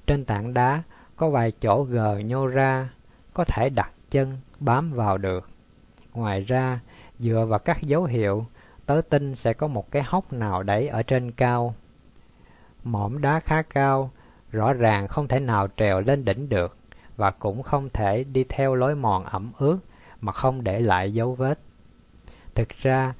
[0.07, 0.83] Trên tảng đá
[1.15, 2.89] có vài chỗ gờ nhô ra,
[3.33, 5.49] có thể đặt chân bám vào được.
[6.13, 6.79] Ngoài ra,
[7.19, 8.45] dựa vào các dấu hiệu,
[8.85, 11.75] tớ tin sẽ có một cái hốc nào đấy ở trên cao.
[12.83, 14.11] Mỏm đá khá cao,
[14.51, 16.77] rõ ràng không thể nào trèo lên đỉnh được
[17.15, 19.77] và cũng không thể đi theo lối mòn ẩm ướt
[20.21, 21.59] mà không để lại dấu vết.
[22.55, 23.13] Thực ra,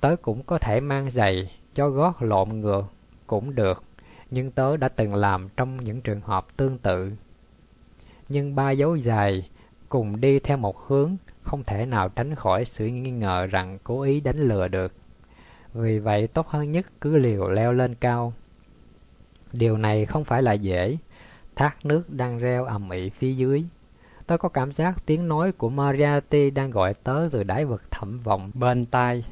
[0.00, 2.84] tớ cũng có thể mang giày cho gót lộn ngược
[3.26, 3.84] cũng được,
[4.30, 7.12] nhưng tớ đã từng làm trong những trường hợp tương tự.
[8.28, 9.48] Nhưng ba dấu giày
[9.88, 14.02] cùng đi theo một hướng không thể nào tránh khỏi sự nghi ngờ rằng cố
[14.02, 14.92] ý đánh lừa được.
[15.74, 18.32] Vì vậy tốt hơn nhất cứ liều leo lên cao.
[19.52, 20.98] Điều này không phải là dễ.
[21.56, 23.64] Thác nước đang reo ầm ĩ phía dưới.
[24.26, 28.20] Tớ có cảm giác tiếng nói của Mariati đang gọi tớ từ đáy vực thẳm
[28.22, 29.24] vọng bên tai.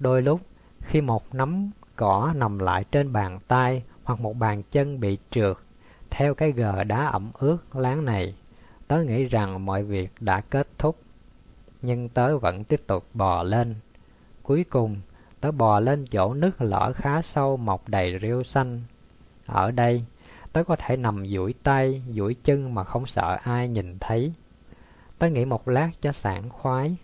[0.00, 0.40] Đôi lúc,
[0.80, 5.56] khi một nắm cỏ nằm lại trên bàn tay hoặc một bàn chân bị trượt,
[6.10, 8.34] theo cái gờ đá ẩm ướt láng này,
[8.88, 10.96] tớ nghĩ rằng mọi việc đã kết thúc.
[11.82, 13.74] Nhưng tớ vẫn tiếp tục bò lên.
[14.42, 14.96] Cuối cùng,
[15.40, 18.80] tớ bò lên chỗ nước lở khá sâu mọc đầy rêu xanh.
[19.46, 20.04] Ở đây,
[20.52, 24.32] tớ có thể nằm duỗi tay, duỗi chân mà không sợ ai nhìn thấy.
[25.18, 26.96] Tớ nghĩ một lát cho sảng khoái.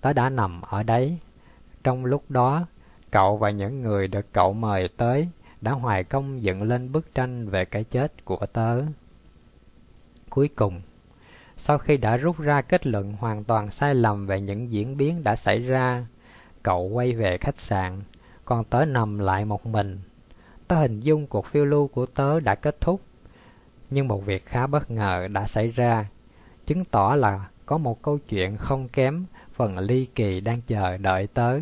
[0.00, 1.18] Tớ đã nằm ở đấy.
[1.86, 2.66] Trong lúc đó,
[3.10, 5.28] cậu và những người được cậu mời tới
[5.60, 8.82] đã hoài công dựng lên bức tranh về cái chết của tớ.
[10.30, 10.82] Cuối cùng,
[11.56, 15.24] sau khi đã rút ra kết luận hoàn toàn sai lầm về những diễn biến
[15.24, 16.06] đã xảy ra,
[16.62, 18.02] cậu quay về khách sạn,
[18.44, 19.98] còn tớ nằm lại một mình.
[20.68, 23.00] Tớ hình dung cuộc phiêu lưu của tớ đã kết thúc,
[23.90, 26.06] nhưng một việc khá bất ngờ đã xảy ra,
[26.66, 31.26] chứng tỏ là có một câu chuyện không kém phần ly kỳ đang chờ đợi
[31.26, 31.60] tớ.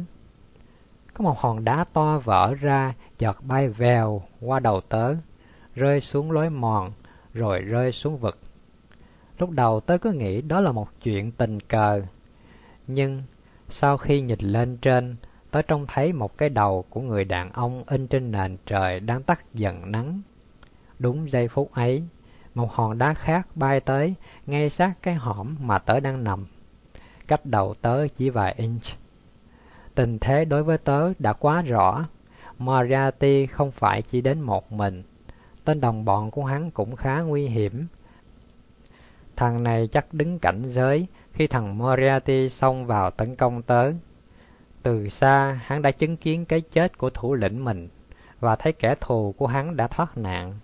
[1.14, 5.14] Có một hòn đá to vỡ ra, chợt bay vèo qua đầu tớ,
[5.74, 6.92] rơi xuống lối mòn,
[7.34, 8.38] rồi rơi xuống vực.
[9.38, 12.02] Lúc đầu tớ cứ nghĩ đó là một chuyện tình cờ,
[12.86, 13.22] nhưng
[13.68, 15.16] sau khi nhìn lên trên,
[15.50, 19.22] tớ trông thấy một cái đầu của người đàn ông in trên nền trời đang
[19.22, 20.20] tắt dần nắng.
[20.98, 22.02] Đúng giây phút ấy,
[22.54, 24.14] một hòn đá khác bay tới
[24.46, 26.46] ngay sát cái hõm mà tớ đang nằm,
[27.26, 29.03] cách đầu tớ chỉ vài inch.
[29.94, 32.06] Tình thế đối với tớ đã quá rõ.
[32.58, 35.02] Moriarty không phải chỉ đến một mình.
[35.64, 37.86] Tên đồng bọn của hắn cũng khá nguy hiểm.
[39.36, 43.92] Thằng này chắc đứng cảnh giới khi thằng Moriarty xông vào tấn công tớ.
[44.82, 47.88] Từ xa, hắn đã chứng kiến cái chết của thủ lĩnh mình
[48.40, 50.58] và thấy kẻ thù của hắn đã thoát nạn.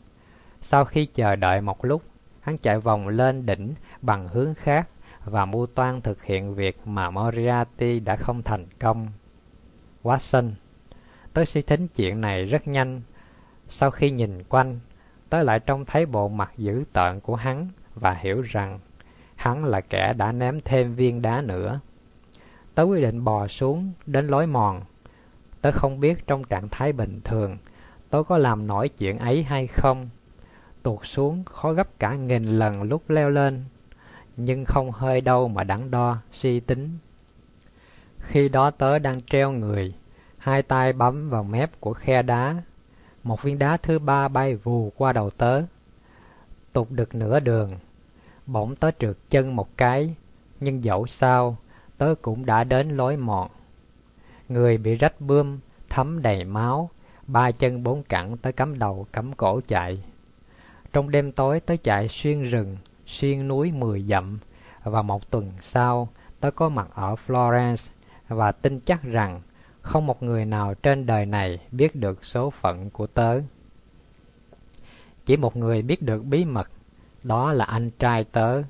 [0.61, 2.03] Sau khi chờ đợi một lúc,
[2.41, 4.89] hắn chạy vòng lên đỉnh bằng hướng khác
[5.25, 9.09] và mưu toan thực hiện việc mà Moriarty đã không thành công.
[10.03, 10.51] Watson.
[11.33, 13.01] Tớ suy tính chuyện này rất nhanh.
[13.69, 14.79] Sau khi nhìn quanh,
[15.29, 18.79] tớ lại trông thấy bộ mặt dữ tợn của hắn và hiểu rằng
[19.37, 21.81] hắn là kẻ đã ném thêm viên đá nữa.
[22.75, 24.83] Tớ quyết định bò xuống đến lối mòn.
[25.61, 27.59] Tớ không biết trong trạng thái bình thường
[28.11, 30.09] tớ có làm nổi chuyện ấy hay không.
[30.83, 33.65] Tuột xuống khó gấp cả nghìn lần lúc leo lên,
[34.37, 36.99] nhưng không hơi đâu mà đắn đo, suy tính
[38.31, 39.95] khi đó tớ đang treo người,
[40.39, 42.63] hai tay bấm vào mép của khe đá.
[43.23, 45.63] Một viên đá thứ ba bay vù qua đầu tớ.
[46.73, 47.73] Tụt được nửa đường,
[48.47, 50.15] bỗng tớ trượt chân một cái,
[50.61, 51.57] nhưng dẫu sao,
[51.99, 53.51] tớ cũng đã đến lối mòn.
[54.49, 56.91] Người bị rách bươm, thấm đầy máu,
[57.27, 60.03] ba chân bốn cẳng tớ cắm đầu cắm cổ chạy.
[60.93, 64.39] Trong đêm tối tớ chạy xuyên rừng, xuyên núi mười dặm,
[64.85, 66.09] và một tuần sau
[66.41, 67.91] tớ có mặt ở Florence
[68.31, 69.41] và tin chắc rằng
[69.83, 73.41] không một người nào trên đời này biết được số phận của tớ.
[75.27, 76.71] Chỉ một người biết được bí mật,
[77.23, 78.63] đó là anh trai tớ,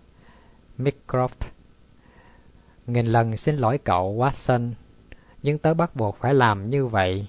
[0.79, 1.47] Mycroft.
[2.87, 4.71] Nghìn lần xin lỗi cậu Watson,
[5.43, 7.27] nhưng tớ bắt buộc phải làm như vậy,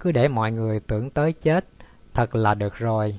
[0.00, 1.64] cứ để mọi người tưởng tới chết,
[2.14, 3.18] thật là được rồi.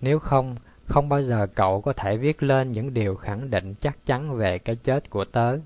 [0.00, 4.06] Nếu không, không bao giờ cậu có thể viết lên những điều khẳng định chắc
[4.06, 5.56] chắn về cái chết của tớ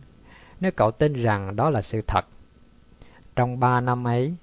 [0.64, 2.26] nếu cậu tin rằng đó là sự thật.
[3.36, 4.34] Trong ba năm ấy,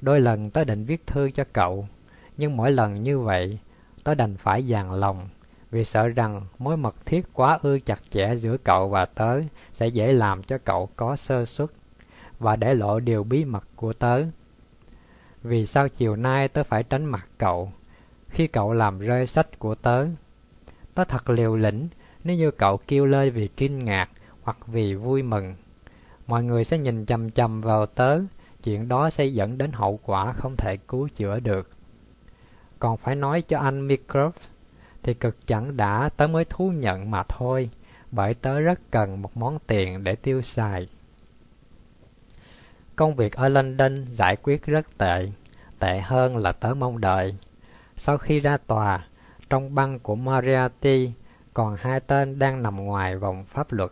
[0.00, 1.88] đôi lần tớ định viết thư cho cậu,
[2.36, 3.58] nhưng mỗi lần như vậy,
[4.04, 5.28] tớ đành phải dàn lòng,
[5.70, 9.40] vì sợ rằng mối mật thiết quá ư chặt chẽ giữa cậu và tớ
[9.72, 11.70] sẽ dễ làm cho cậu có sơ suất
[12.38, 14.22] và để lộ điều bí mật của tớ.
[15.42, 17.72] Vì sao chiều nay tớ phải tránh mặt cậu
[18.28, 20.06] khi cậu làm rơi sách của tớ?
[20.94, 21.88] Tớ thật liều lĩnh
[22.24, 24.10] nếu như cậu kêu lên vì kinh ngạc
[24.42, 25.54] hoặc vì vui mừng.
[26.26, 28.20] Mọi người sẽ nhìn chằm chằm vào tớ,
[28.62, 31.70] chuyện đó sẽ dẫn đến hậu quả không thể cứu chữa được.
[32.78, 34.30] Còn phải nói cho anh Mycroft,
[35.02, 37.70] thì cực chẳng đã tớ mới thú nhận mà thôi,
[38.10, 40.88] bởi tớ rất cần một món tiền để tiêu xài.
[42.96, 45.28] Công việc ở London giải quyết rất tệ,
[45.78, 47.36] tệ hơn là tớ mong đợi.
[47.96, 49.06] Sau khi ra tòa,
[49.50, 51.12] trong băng của Moriarty
[51.54, 53.90] còn hai tên đang nằm ngoài vòng pháp luật.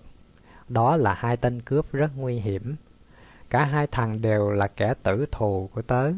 [0.73, 2.77] Đó là hai tên cướp rất nguy hiểm.
[3.51, 6.13] Cả hai thằng đều là kẻ tử thù của tớ.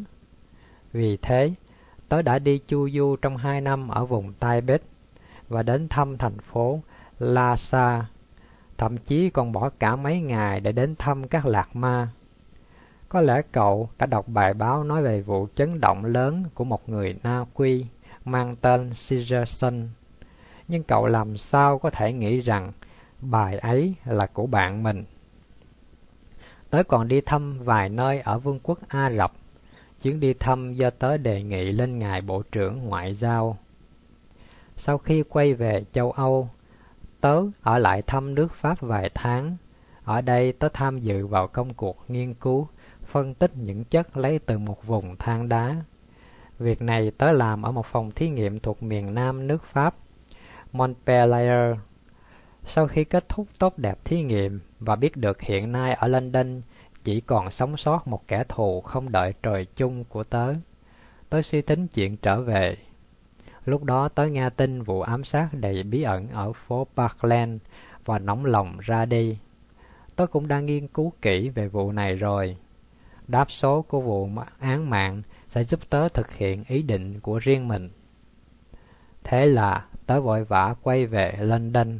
[0.92, 1.54] Vì thế,
[2.08, 4.82] tớ đã đi chu du trong hai năm ở vùng Tai Bết
[5.48, 6.80] và đến thăm thành phố
[7.18, 8.06] Lhasa,
[8.78, 12.08] thậm chí còn bỏ cả mấy ngày để đến thăm các lạc ma.
[13.08, 16.88] Có lẽ cậu đã đọc bài báo nói về vụ chấn động lớn của một
[16.88, 17.86] người Na Quy
[18.24, 19.88] mang tên Caesarson.
[20.68, 22.72] Nhưng cậu làm sao có thể nghĩ rằng
[23.30, 25.04] bài ấy là của bạn mình.
[26.70, 29.32] Tớ còn đi thăm vài nơi ở vương quốc Ả Rập,
[30.02, 33.58] chuyến đi thăm do tớ đề nghị lên ngài Bộ trưởng Ngoại giao.
[34.76, 36.48] Sau khi quay về châu Âu,
[37.20, 39.56] tớ ở lại thăm nước Pháp vài tháng.
[40.04, 42.68] Ở đây tớ tham dự vào công cuộc nghiên cứu,
[43.04, 45.76] phân tích những chất lấy từ một vùng than đá.
[46.58, 49.94] Việc này tớ làm ở một phòng thí nghiệm thuộc miền nam nước Pháp,
[50.72, 51.76] Montpellier.
[52.64, 56.60] Sau khi kết thúc tốt đẹp thí nghiệm và biết được hiện nay ở London
[57.04, 60.54] chỉ còn sống sót một kẻ thù không đợi trời chung của tớ,
[61.28, 62.76] tớ suy tính chuyện trở về.
[63.64, 67.60] Lúc đó tớ nghe tin vụ ám sát đầy bí ẩn ở phố Parkland
[68.04, 69.38] và nóng lòng ra đi.
[70.16, 72.56] Tớ cũng đang nghiên cứu kỹ về vụ này rồi.
[73.28, 77.68] Đáp số của vụ án mạng sẽ giúp tớ thực hiện ý định của riêng
[77.68, 77.90] mình.
[79.24, 81.98] Thế là tớ vội vã quay về London,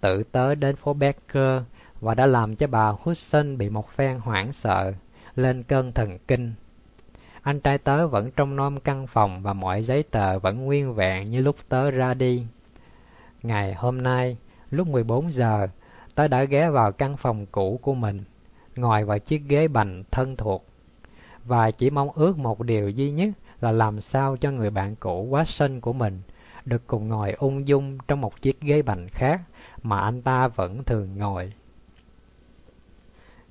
[0.00, 1.62] tự tớ đến phố Becker
[2.00, 4.92] và đã làm cho bà Hudson bị một phen hoảng sợ,
[5.36, 6.52] lên cơn thần kinh.
[7.42, 11.30] Anh trai tớ vẫn trong nom căn phòng và mọi giấy tờ vẫn nguyên vẹn
[11.30, 12.46] như lúc tớ ra đi.
[13.42, 14.36] Ngày hôm nay,
[14.70, 15.66] lúc 14 giờ,
[16.14, 18.24] tớ đã ghé vào căn phòng cũ của mình,
[18.76, 20.66] ngồi vào chiếc ghế bành thân thuộc.
[21.44, 25.26] Và chỉ mong ước một điều duy nhất là làm sao cho người bạn cũ
[25.30, 26.22] quá sinh của mình
[26.64, 29.40] được cùng ngồi ung dung trong một chiếc ghế bành khác
[29.82, 31.52] mà anh ta vẫn thường ngồi.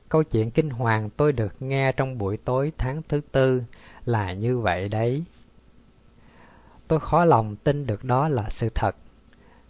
[0.10, 3.64] Câu chuyện kinh hoàng tôi được nghe trong buổi tối tháng thứ tư
[4.06, 5.24] là như vậy đấy.
[6.88, 8.96] Tôi khó lòng tin được đó là sự thật.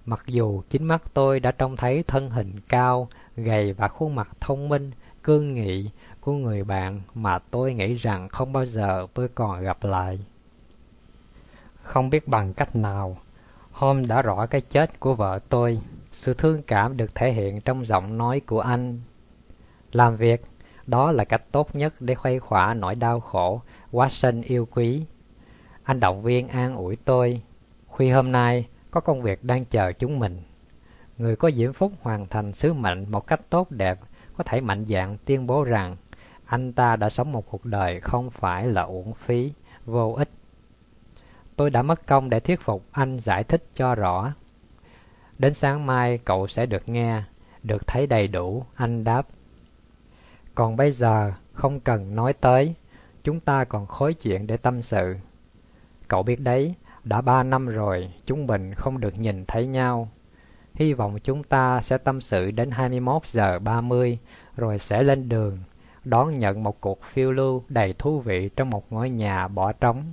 [0.05, 4.29] Mặc dù chính mắt tôi đã trông thấy thân hình cao, gầy và khuôn mặt
[4.39, 4.91] thông minh,
[5.23, 9.83] cương nghị của người bạn mà tôi nghĩ rằng không bao giờ tôi còn gặp
[9.83, 10.19] lại.
[11.83, 13.17] Không biết bằng cách nào,
[13.71, 15.81] hôm đã rõ cái chết của vợ tôi,
[16.19, 19.01] sự thương cảm được thể hiện trong giọng nói của anh.
[19.91, 20.41] Làm việc,
[20.87, 25.05] đó là cách tốt nhất để khuây khỏa nỗi đau khổ Watson yêu quý.
[25.83, 27.41] Anh động viên an ủi tôi.
[27.87, 30.41] Khuya hôm nay, có công việc đang chờ chúng mình.
[31.17, 33.99] Người có diễm phúc hoàn thành sứ mệnh một cách tốt đẹp
[34.37, 35.95] có thể mạnh dạn tuyên bố rằng
[36.45, 39.53] anh ta đã sống một cuộc đời không phải là uổng phí,
[39.85, 40.29] vô ích.
[41.55, 44.33] Tôi đã mất công để thuyết phục anh giải thích cho rõ.
[45.39, 47.23] Đến sáng mai cậu sẽ được nghe,
[47.63, 49.27] được thấy đầy đủ, anh đáp.
[50.55, 52.75] Còn bây giờ, không cần nói tới,
[53.23, 55.15] chúng ta còn khối chuyện để tâm sự.
[56.07, 60.09] Cậu biết đấy, đã ba năm rồi, chúng mình không được nhìn thấy nhau.
[60.73, 64.17] Hy vọng chúng ta sẽ tâm sự đến 21 giờ 30,
[64.57, 65.59] rồi sẽ lên đường,
[66.03, 70.03] đón nhận một cuộc phiêu lưu đầy thú vị trong một ngôi nhà bỏ trống.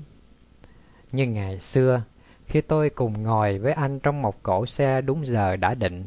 [1.12, 2.02] Như ngày xưa,
[2.46, 6.04] khi tôi cùng ngồi với anh trong một cổ xe đúng giờ đã định,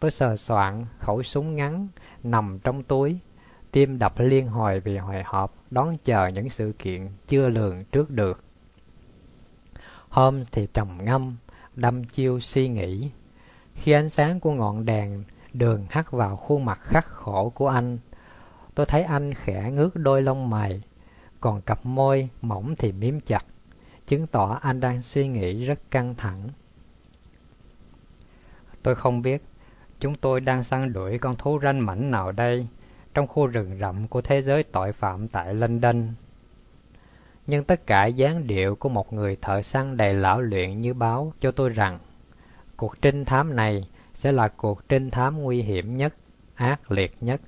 [0.00, 1.88] tôi sờ soạn khẩu súng ngắn
[2.22, 3.18] nằm trong túi,
[3.70, 8.10] tim đập liên hồi vì hồi hộp đón chờ những sự kiện chưa lường trước
[8.10, 8.44] được.
[10.08, 11.36] Hôm thì trầm ngâm,
[11.74, 13.10] đâm chiêu suy nghĩ.
[13.74, 17.98] Khi ánh sáng của ngọn đèn đường hắt vào khuôn mặt khắc khổ của anh,
[18.74, 20.82] tôi thấy anh khẽ ngước đôi lông mày,
[21.40, 23.44] còn cặp môi mỏng thì miếm chặt,
[24.12, 26.48] chứng tỏ anh đang suy nghĩ rất căng thẳng.
[28.82, 29.42] Tôi không biết
[30.00, 32.66] chúng tôi đang săn đuổi con thú ranh mảnh nào đây,
[33.14, 36.08] trong khu rừng rậm của thế giới tội phạm tại London.
[37.46, 41.32] Nhưng tất cả dáng điệu của một người thợ săn đầy lão luyện như báo
[41.40, 41.98] cho tôi rằng
[42.76, 46.14] cuộc trinh thám này sẽ là cuộc trinh thám nguy hiểm nhất,
[46.54, 47.40] ác liệt nhất.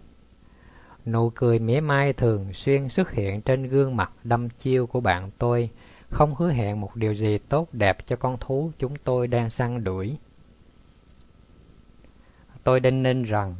[1.07, 5.31] Nụ cười mỉa mai thường xuyên xuất hiện trên gương mặt đâm chiêu của bạn
[5.39, 5.71] tôi,
[6.15, 9.85] không hứa hẹn một điều gì tốt đẹp cho con thú chúng tôi đang săn
[9.85, 10.17] đuổi.
[12.65, 13.55] Tôi đinh ninh rằng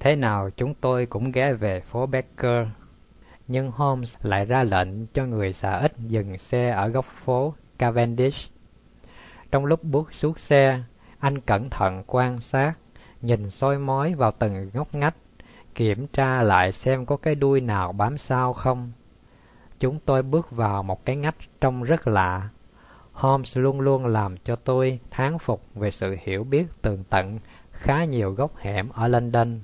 [0.00, 2.66] Thế nào chúng tôi cũng ghé về phố Becker.
[3.48, 8.52] Nhưng Holmes lại ra lệnh cho người xả ít dừng xe ở góc phố Cavendish.
[9.50, 10.82] Trong lúc bước xuống xe,
[11.18, 12.72] anh cẩn thận quan sát,
[13.22, 15.14] nhìn soi mói vào từng ngóc ngách,
[15.74, 18.92] kiểm tra lại xem có cái đuôi nào bám sao không.
[19.80, 22.48] Chúng tôi bước vào một cái ngách trông rất lạ.
[23.12, 27.38] Holmes luôn luôn làm cho tôi thán phục về sự hiểu biết tường tận
[27.70, 29.60] khá nhiều góc hẻm ở London.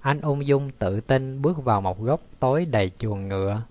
[0.00, 3.62] Anh ung dung tự tin bước vào một góc tối đầy chuồng ngựa,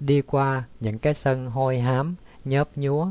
[0.00, 2.14] đi qua những cái sân hôi hám,
[2.44, 3.06] nhớp nhúa.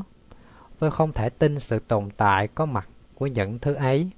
[0.78, 4.10] Tôi không thể tin sự tồn tại có mặt của những thứ ấy.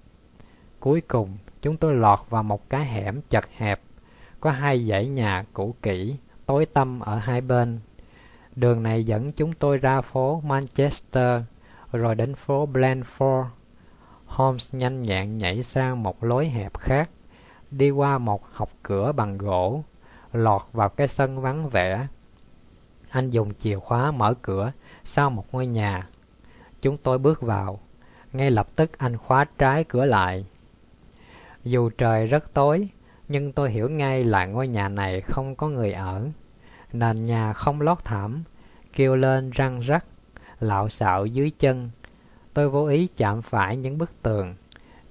[0.81, 3.81] Cuối cùng, chúng tôi lọt vào một cái hẻm chật hẹp,
[4.41, 7.81] có hai dãy nhà cũ kỹ, tối tăm ở hai bên.
[8.57, 11.43] Đường này dẫn chúng tôi ra phố Manchester,
[11.93, 13.45] rồi đến phố Blandford.
[14.27, 17.11] Holmes nhanh nhẹn nhảy sang một lối hẹp khác,
[17.71, 19.85] đi qua một học cửa bằng gỗ,
[20.33, 22.07] lọt vào cái sân vắng vẻ.
[23.11, 24.73] Anh dùng chìa khóa mở cửa
[25.05, 26.09] sau một ngôi nhà.
[26.83, 27.81] Chúng tôi bước vào.
[28.33, 30.47] ngay lập tức anh khóa trái cửa lại.
[31.65, 32.89] Dù trời rất tối,
[33.29, 36.31] nhưng tôi hiểu ngay là ngôi nhà này không có người ở.
[36.95, 38.45] Nền nhà không lót thảm,
[38.93, 40.05] kêu lên răng rắc,
[40.61, 41.91] lạo xạo dưới chân.
[42.53, 44.55] Tôi vô ý chạm phải những bức tường.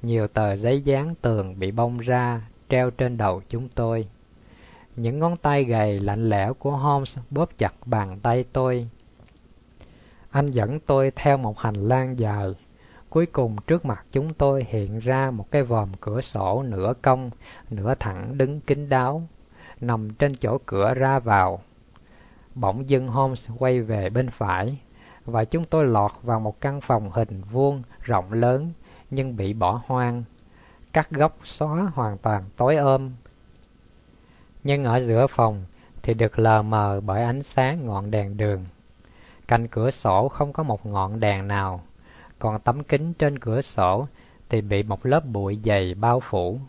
[0.01, 4.07] Nhiều tờ giấy dán tường bị bong ra, treo trên đầu chúng tôi.
[4.95, 8.89] Những ngón tay gầy lạnh lẽo của Holmes bóp chặt bàn tay tôi.
[10.31, 12.55] Anh dẫn tôi theo một hành lang dài.
[13.09, 17.31] Cuối cùng trước mặt chúng tôi hiện ra một cái vòm cửa sổ nửa cong,
[17.69, 19.27] nửa thẳng đứng kín đáo,
[19.81, 21.61] nằm trên chỗ cửa ra vào.
[22.55, 24.77] Bỗng dưng Holmes quay về bên phải,
[25.25, 28.71] và chúng tôi lọt vào một căn phòng hình vuông rộng lớn
[29.11, 30.23] nhưng bị bỏ hoang.
[30.93, 33.11] Các góc xóa hoàn toàn tối ôm.
[34.63, 35.65] Nhưng ở giữa phòng
[36.01, 38.65] thì được lờ mờ bởi ánh sáng ngọn đèn đường.
[39.47, 41.81] Cạnh cửa sổ không có một ngọn đèn nào,
[42.39, 44.07] còn tấm kính trên cửa sổ
[44.49, 46.59] thì bị một lớp bụi dày bao phủ.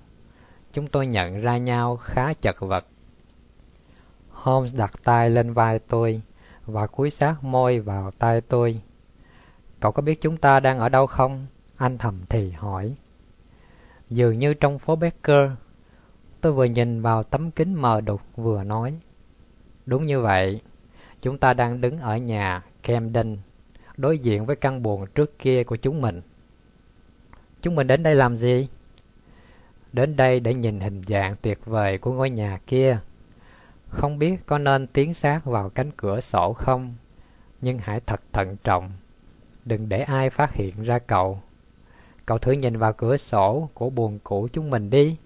[0.73, 2.87] Chúng tôi nhận ra nhau khá chật vật.
[4.45, 6.23] Holmes đặt tay lên vai tôi
[6.67, 8.81] và cúi sát môi vào tay tôi.
[9.81, 11.47] Cậu có biết chúng ta đang ở đâu không?
[11.77, 12.95] Anh thầm thì hỏi.
[14.11, 15.51] Dường như trong phố Becker,
[16.41, 18.95] tôi vừa nhìn vào tấm kính mờ đục vừa nói.
[19.87, 20.61] Đúng như vậy,
[21.23, 23.39] chúng ta đang đứng ở nhà Camden,
[23.97, 26.21] đối diện với căn buồng trước kia của chúng mình.
[27.63, 28.69] Chúng mình đến đây làm gì?
[29.93, 33.01] Đến đây để nhìn hình dạng tuyệt vời của ngôi nhà kia.
[33.95, 36.95] Không biết có nên tiến sát vào cánh cửa sổ không,
[37.61, 38.91] nhưng hãy thật thận trọng.
[39.65, 41.41] Đừng để ai phát hiện ra cậu.
[42.27, 45.17] Cậu thử nhìn vào cửa sổ của buồng cũ chúng mình đi.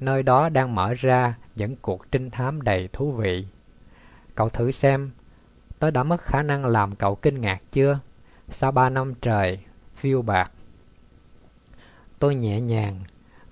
[0.00, 3.46] Nơi đó đang mở ra những cuộc trinh thám đầy thú vị.
[4.34, 5.10] Cậu thử xem,
[5.78, 7.98] tớ đã mất khả năng làm cậu kinh ngạc chưa?
[8.48, 9.58] Sau ba năm trời,
[9.94, 10.50] phiêu bạc.
[12.18, 13.00] Tôi nhẹ nhàng,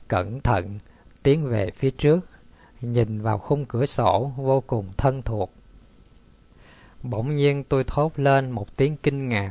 [0.08, 0.78] cẩn thận,
[1.22, 2.20] tiến về phía trước,
[2.80, 5.52] nhìn vào khung cửa sổ vô cùng thân thuộc.
[7.02, 9.50] Bỗng nhiên tôi thốt lên một tiếng kinh ngạc.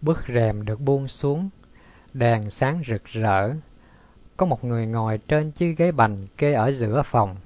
[0.00, 1.48] Bức rèm được buông xuống,
[2.12, 3.50] đèn sáng rực rỡ.
[4.36, 7.36] Có một người ngồi trên chiếc ghế bành kê ở giữa phòng,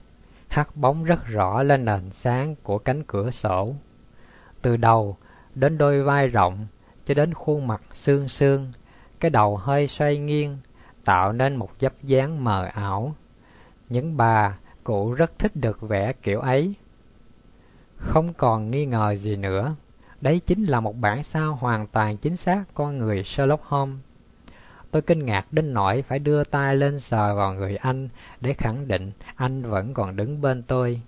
[0.49, 3.75] hắt bóng rất rõ lên nền sáng của cánh cửa sổ.
[4.63, 5.17] Từ đầu
[5.55, 6.67] đến đôi vai rộng
[7.07, 8.73] cho đến khuôn mặt xương xương,
[9.21, 10.59] cái đầu hơi xoay nghiêng,
[11.05, 13.15] tạo nên một dấp dáng mờ ảo.
[13.89, 14.59] Những bà
[14.89, 16.75] cụ rất thích được vẽ kiểu ấy.
[17.97, 19.75] Không còn nghi ngờ gì nữa,
[20.21, 23.99] đấy chính là một bản sao hoàn toàn chính xác con người Sherlock Holmes.
[24.91, 28.09] Tôi kinh ngạc đến nỗi phải đưa tay lên sờ vào người anh
[28.41, 31.01] để khẳng định anh vẫn còn đứng bên tôi.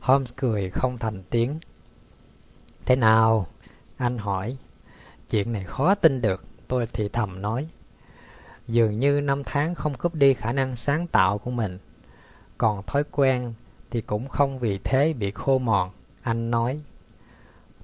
[0.00, 1.58] Holmes cười không thành tiếng.
[2.84, 3.46] Thế nào?
[3.96, 4.56] Anh hỏi.
[5.30, 7.68] Chuyện này khó tin được, tôi thì thầm nói.
[8.68, 11.78] Dường như năm tháng không cướp đi khả năng sáng tạo của mình.
[12.58, 13.54] Còn thói quen
[13.90, 15.90] thì cũng không vì thế bị khô mòn,
[16.22, 16.80] anh nói.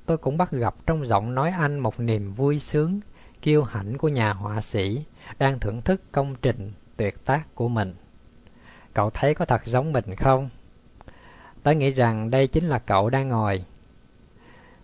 [0.07, 3.01] Tôi cũng bắt gặp trong giọng nói anh một niềm vui sướng,
[3.43, 5.05] kiêu hãnh của nhà họa sĩ
[5.39, 7.95] đang thưởng thức công trình tuyệt tác của mình.
[8.95, 10.49] Cậu thấy có thật giống mình không?
[11.63, 13.65] Tớ nghĩ rằng đây chính là cậu đang ngồi.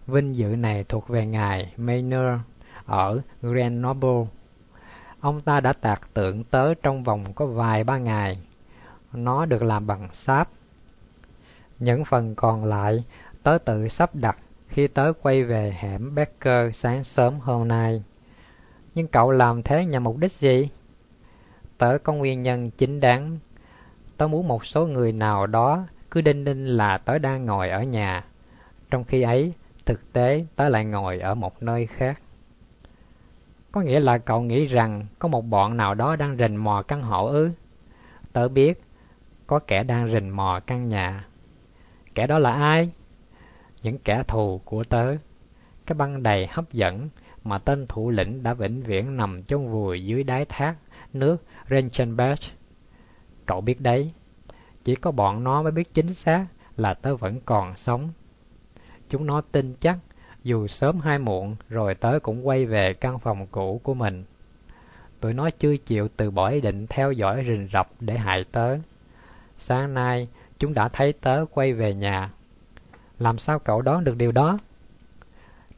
[0.06, 2.42] Vinh dự này thuộc về ngài Maynard
[2.86, 4.26] ở Grenoble.
[5.20, 8.38] Ông ta đã tạc tượng tớ trong vòng có vài ba ngày.
[9.12, 10.48] Nó được làm bằng sáp.
[11.78, 13.04] Những phần còn lại
[13.42, 14.38] tớ tự sắp đặt
[14.68, 18.02] khi tớ quay về hẻm Becker sáng sớm hôm nay.
[18.94, 20.68] Nhưng cậu làm thế nhằm mục đích gì?
[21.78, 23.38] Tớ có nguyên nhân chính đáng.
[24.16, 27.82] Tớ muốn một số người nào đó cứ đinh đinh là tớ đang ngồi ở
[27.82, 28.24] nhà.
[28.90, 29.52] Trong khi ấy,
[29.86, 32.22] thực tế tớ lại ngồi ở một nơi khác.
[33.72, 37.02] Có nghĩa là cậu nghĩ rằng có một bọn nào đó đang rình mò căn
[37.02, 37.50] hộ ư?
[38.32, 38.82] Tớ biết,
[39.50, 41.24] có kẻ đang rình mò căn nhà.
[42.14, 42.90] Kẻ đó là ai?
[43.82, 45.16] Những kẻ thù của tớ.
[45.86, 47.08] Cái băng đầy hấp dẫn
[47.44, 50.76] mà tên thủ lĩnh đã vĩnh viễn nằm trong vùi dưới đáy thác
[51.12, 52.38] nước Renchenbach.
[53.46, 54.12] Cậu biết đấy,
[54.84, 56.46] chỉ có bọn nó mới biết chính xác
[56.76, 58.08] là tớ vẫn còn sống.
[59.08, 59.98] Chúng nó tin chắc
[60.42, 64.24] dù sớm hay muộn rồi tớ cũng quay về căn phòng cũ của mình.
[65.20, 68.78] Tụi nó chưa chịu từ bỏ ý định theo dõi rình rập để hại tớ.
[69.62, 72.30] Sáng nay, chúng đã thấy tớ quay về nhà.
[73.18, 74.58] Làm sao cậu đoán được điều đó?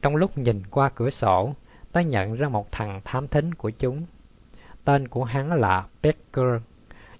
[0.01, 1.53] Trong lúc nhìn qua cửa sổ,
[1.91, 4.05] tớ nhận ra một thằng thám thính của chúng.
[4.83, 6.61] Tên của hắn là Becker,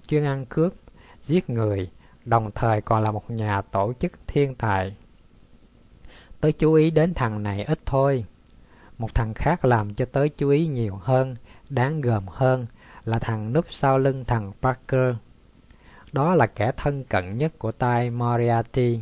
[0.07, 0.73] chuyên ăn cướp,
[1.21, 1.91] giết người,
[2.25, 4.95] đồng thời còn là một nhà tổ chức thiên tài.
[6.41, 8.25] Tớ chú ý đến thằng này ít thôi.
[8.97, 11.35] Một thằng khác làm cho tớ chú ý nhiều hơn,
[11.69, 12.65] Đáng gờm hơn
[13.05, 15.15] là thằng núp sau lưng thằng Parker.
[16.13, 18.99] Đó là kẻ thân cận nhất của tay Moriarty.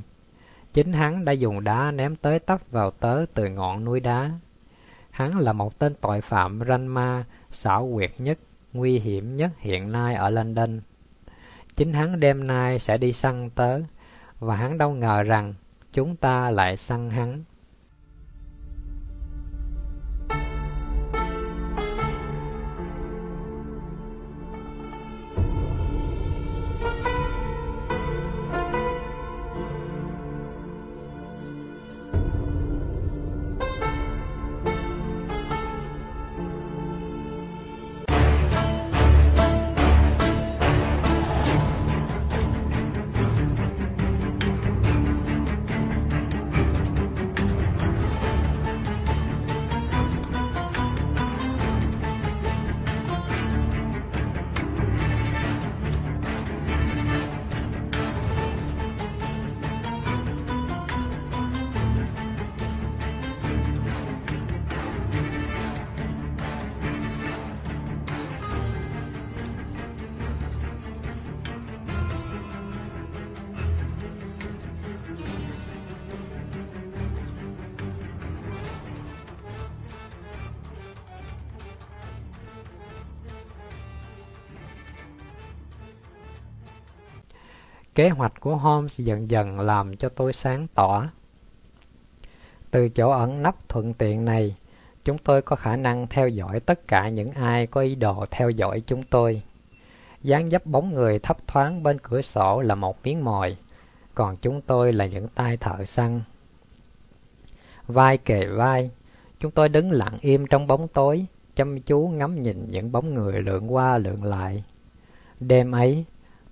[0.74, 4.32] Chính hắn đã dùng đá ném tới tấp vào tớ từ ngọn núi đá.
[5.10, 8.40] Hắn là một tên tội phạm ranh ma, xảo quyệt nhất,
[8.74, 10.80] nguy hiểm nhất hiện nay ở London.
[11.76, 13.80] Chính hắn đêm nay sẽ đi săn tớ,
[14.40, 15.54] và hắn đâu ngờ rằng
[15.94, 17.44] chúng ta lại săn hắn.
[87.96, 91.06] Kế hoạch của Holmes dần dần làm cho tôi sáng tỏ.
[92.72, 94.56] Từ chỗ ẩn nấp thuận tiện này,
[95.04, 98.50] chúng tôi có khả năng theo dõi tất cả những ai có ý đồ theo
[98.50, 99.42] dõi chúng tôi.
[100.24, 103.58] dáng dấp bóng người thấp thoáng bên cửa sổ là một miếng mồi,
[104.16, 106.22] còn chúng tôi là những tay thợ săn.
[107.88, 108.92] Vai kề vai,
[109.40, 111.26] chúng tôi đứng lặng im trong bóng tối,
[111.56, 114.64] chăm chú ngắm nhìn những bóng người lượn qua lượn lại.
[115.40, 116.06] Đêm ấy,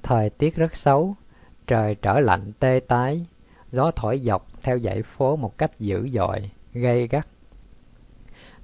[0.03, 1.15] thời tiết rất xấu,
[1.69, 3.25] Trời trở lạnh tê tái,
[3.71, 7.27] gió thổi dọc theo dãy phố một cách dữ dội, gây gắt.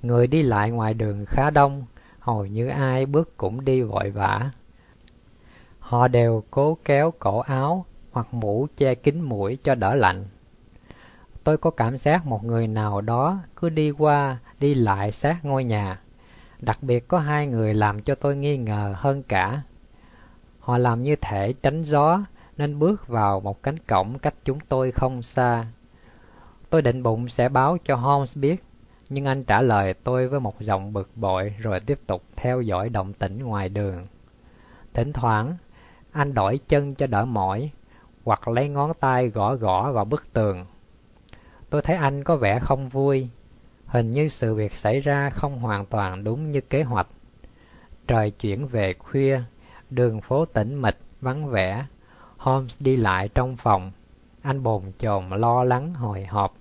[0.02, 1.86] Người đi lại ngoài đường khá đông,
[2.20, 4.52] hầu như ai bước cũng đi vội vã.
[5.80, 10.26] Họ đều cố kéo cổ áo hoặc mũ che kín mũi cho đỡ lạnh.
[11.44, 15.64] Tôi có cảm giác một người nào đó cứ đi qua, đi lại sát ngôi
[15.64, 16.02] nhà.
[16.60, 19.62] Đặc biệt có hai người làm cho tôi nghi ngờ hơn cả.
[20.60, 22.22] Họ làm như thể tránh gió
[22.58, 25.66] nên bước vào một cánh cổng cách chúng tôi không xa.
[26.70, 28.64] Tôi định bụng sẽ báo cho Holmes biết,
[29.10, 32.90] nhưng anh trả lời tôi với một giọng bực bội rồi tiếp tục theo dõi
[32.90, 34.08] động tĩnh ngoài đường.
[34.94, 35.58] Thỉnh thoảng,
[36.12, 37.72] anh đổi chân cho đỡ mỏi,
[38.24, 40.66] hoặc lấy ngón tay gõ gõ vào bức tường.
[41.70, 43.30] Tôi thấy anh có vẻ không vui,
[43.86, 47.08] hình như sự việc xảy ra không hoàn toàn đúng như kế hoạch.
[48.08, 49.42] Trời chuyển về khuya,
[49.90, 51.86] đường phố tĩnh mịch, vắng vẻ,
[52.46, 53.92] Holmes đi lại trong phòng,
[54.42, 56.54] anh bồn chồn lo lắng hồi hộp.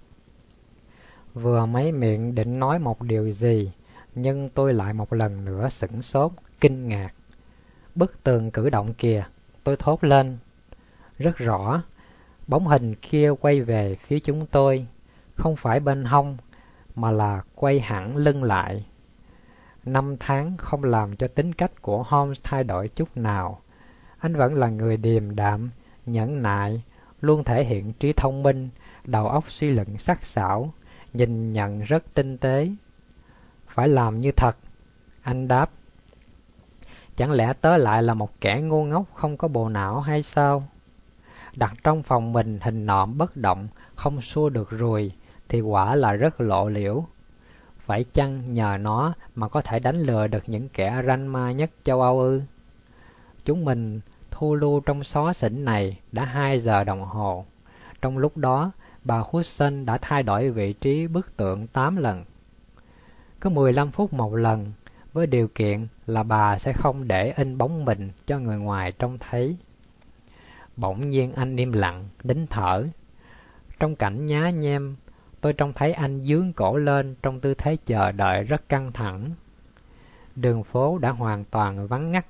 [1.34, 3.72] Vừa mấy miệng định nói một điều gì,
[4.14, 7.10] nhưng tôi lại một lần nữa sửng sốt, kinh ngạc.
[7.94, 9.24] Bức tường cử động kìa,
[9.64, 10.38] tôi thốt lên.
[11.18, 11.82] Rất rõ,
[12.46, 14.86] bóng hình kia quay về phía chúng tôi,
[15.34, 16.36] không phải bên hông,
[16.94, 18.86] mà là quay hẳn lưng lại.
[19.84, 23.60] Năm tháng không làm cho tính cách của Holmes thay đổi chút nào.
[24.24, 25.70] Anh vẫn là người điềm đạm,
[26.06, 26.82] nhẫn nại,
[27.20, 28.68] luôn thể hiện trí thông minh,
[29.04, 30.72] đầu óc suy luận sắc sảo,
[31.12, 32.68] nhìn nhận rất tinh tế.
[33.68, 34.56] Phải làm như thật,
[35.22, 35.70] anh đáp.
[37.16, 40.68] Chẳng lẽ tớ lại là một kẻ ngu ngốc không có bộ não hay sao?
[41.56, 45.12] Đặt trong phòng mình hình nọm bất động, không xua được ruồi,
[45.48, 47.04] thì quả là rất lộ liễu.
[47.78, 51.70] Phải chăng nhờ nó mà có thể đánh lừa được những kẻ ranh ma nhất
[51.84, 52.42] châu Âu ư?
[53.44, 54.00] Chúng mình
[54.36, 57.44] thu lưu trong xó xỉnh này đã hai giờ đồng hồ.
[58.02, 58.70] Trong lúc đó,
[59.04, 62.24] bà Hudson đã thay đổi vị trí bức tượng tám lần.
[63.40, 64.72] Cứ 15 phút một lần,
[65.12, 69.18] với điều kiện là bà sẽ không để in bóng mình cho người ngoài trông
[69.18, 69.56] thấy.
[70.76, 72.86] Bỗng nhiên anh im lặng, đến thở.
[73.80, 74.96] Trong cảnh nhá nhem,
[75.40, 79.30] tôi trông thấy anh dướng cổ lên trong tư thế chờ đợi rất căng thẳng.
[80.36, 82.26] Đường phố đã hoàn toàn vắng ngắt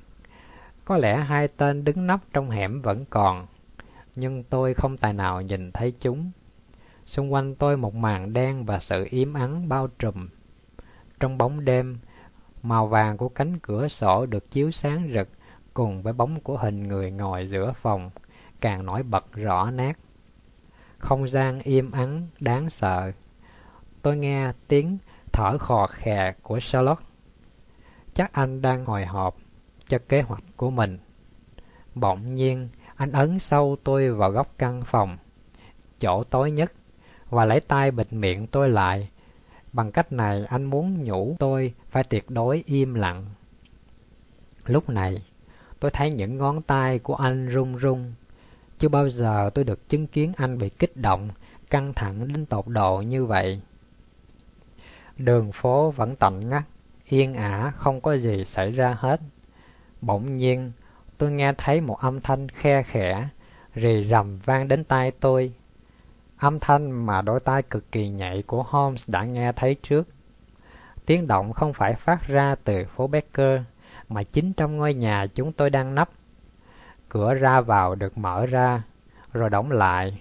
[0.84, 3.46] có lẽ hai tên đứng nấp trong hẻm vẫn còn,
[4.16, 6.30] nhưng tôi không tài nào nhìn thấy chúng.
[7.06, 10.28] Xung quanh tôi một màn đen và sự im ắng bao trùm.
[11.20, 11.98] Trong bóng đêm,
[12.62, 15.28] màu vàng của cánh cửa sổ được chiếu sáng rực
[15.74, 18.10] cùng với bóng của hình người ngồi giữa phòng,
[18.60, 19.92] càng nổi bật rõ nét.
[20.98, 23.12] Không gian im ắng, đáng sợ.
[24.02, 24.98] Tôi nghe tiếng
[25.32, 27.02] thở khò khè của Sherlock.
[28.14, 29.36] chắc anh đang hồi hộp
[29.94, 30.98] cho kế hoạch của mình.
[31.94, 35.18] Bỗng nhiên, anh ấn sâu tôi vào góc căn phòng,
[36.00, 36.72] chỗ tối nhất,
[37.30, 39.08] và lấy tay bịt miệng tôi lại.
[39.72, 43.24] Bằng cách này anh muốn nhủ tôi phải tuyệt đối im lặng.
[44.66, 45.22] Lúc này,
[45.80, 48.12] tôi thấy những ngón tay của anh run run.
[48.78, 51.28] Chưa bao giờ tôi được chứng kiến anh bị kích động,
[51.70, 53.60] căng thẳng đến tột độ như vậy.
[55.16, 56.62] Đường phố vẫn tạnh ngắt,
[57.08, 59.20] yên ả không có gì xảy ra hết.
[60.06, 60.72] Bỗng nhiên,
[61.18, 63.28] tôi nghe thấy một âm thanh khe khẽ,
[63.74, 65.52] rì rầm vang đến tai tôi.
[66.38, 70.08] Âm thanh mà đôi tai cực kỳ nhạy của Holmes đã nghe thấy trước.
[71.06, 73.60] Tiếng động không phải phát ra từ phố Becker,
[74.08, 76.10] mà chính trong ngôi nhà chúng tôi đang nấp.
[77.08, 78.82] Cửa ra vào được mở ra,
[79.32, 80.20] rồi đóng lại.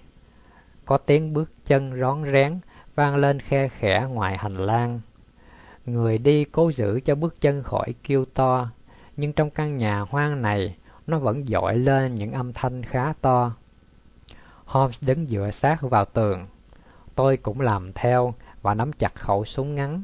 [0.85, 2.59] Có tiếng bước chân rón rén
[2.95, 5.01] vang lên khe khẽ ngoài hành lang.
[5.85, 8.69] Người đi cố giữ cho bước chân khỏi kêu to,
[9.17, 10.75] nhưng trong căn nhà hoang này,
[11.07, 13.55] nó vẫn dội lên những âm thanh khá to.
[14.65, 16.47] Holmes đứng dựa sát vào tường.
[17.15, 20.03] Tôi cũng làm theo và nắm chặt khẩu súng ngắn,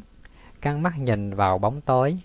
[0.61, 2.19] căng mắt nhìn vào bóng tối.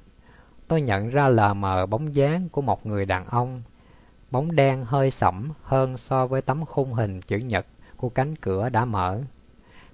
[0.68, 3.62] Tôi nhận ra lờ mờ bóng dáng của một người đàn ông,
[4.30, 7.66] bóng đen hơi sẫm hơn so với tấm khung hình chữ nhật
[7.96, 9.20] của cánh cửa đã mở.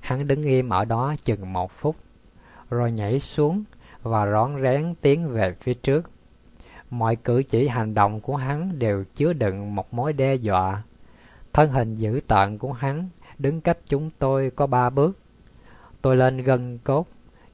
[0.01, 1.97] Hắn đứng im ở đó chừng một phút,
[2.71, 3.65] rồi nhảy xuống
[4.03, 6.11] và rón rén tiến về phía trước.
[6.91, 10.83] Mọi cử chỉ hành động của hắn đều chứa đựng một mối đe dọa.
[11.53, 15.19] Thân hình dữ tợn của hắn đứng cách chúng tôi có ba bước.
[16.03, 17.07] Tôi lên gân cốt,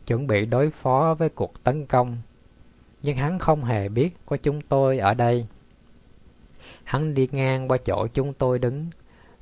[0.06, 2.16] chuẩn bị đối phó với cuộc tấn công.
[3.02, 5.46] Nhưng hắn không hề biết có chúng tôi ở đây.
[6.84, 8.86] Hắn đi ngang qua chỗ chúng tôi đứng,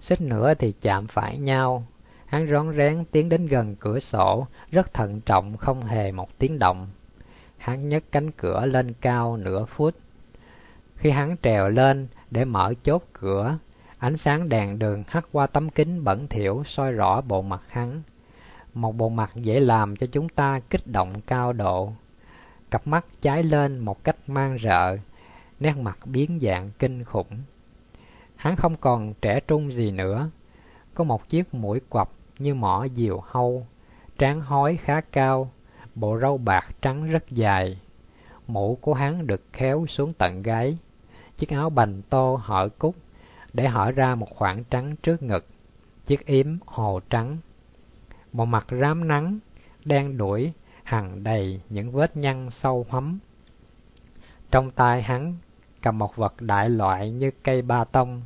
[0.00, 1.86] xích nữa thì chạm phải nhau.
[2.26, 6.58] Hắn rón rén tiến đến gần cửa sổ, rất thận trọng không hề một tiếng
[6.58, 6.88] động.
[7.64, 9.94] Hắn nhấc cánh cửa lên cao nửa phút.
[10.96, 13.58] Khi hắn trèo lên để mở chốt cửa,
[13.98, 18.02] ánh sáng đèn đường hắt qua tấm kính bẩn thỉu soi rõ bộ mặt hắn.
[18.74, 21.92] Một bộ mặt dễ làm cho chúng ta kích động cao độ.
[22.70, 24.96] Cặp mắt cháy lên một cách mang rợ,
[25.60, 27.42] nét mặt biến dạng kinh khủng.
[28.36, 30.30] Hắn không còn trẻ trung gì nữa,
[30.94, 32.08] có một chiếc mũi quặp
[32.38, 33.66] như mỏ diều hâu,
[34.18, 35.50] trán hói khá cao,
[35.94, 37.80] bộ râu bạc trắng rất dài.
[38.46, 40.78] Mũ của hắn được khéo xuống tận gáy,
[41.36, 42.94] chiếc áo bành tô hở cúc
[43.52, 45.46] để hở ra một khoảng trắng trước ngực,
[46.06, 47.38] chiếc yếm hồ trắng.
[48.32, 49.38] Bộ mặt rám nắng,
[49.84, 53.18] đen đuổi, hằng đầy những vết nhăn sâu hấm.
[54.50, 55.36] Trong tay hắn
[55.82, 58.22] cầm một vật đại loại như cây ba tông,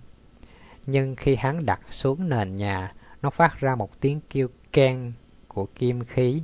[0.87, 2.93] nhưng khi hắn đặt xuống nền nhà,
[3.23, 5.13] nó phát ra một tiếng kêu ken
[5.49, 6.43] của kim khí.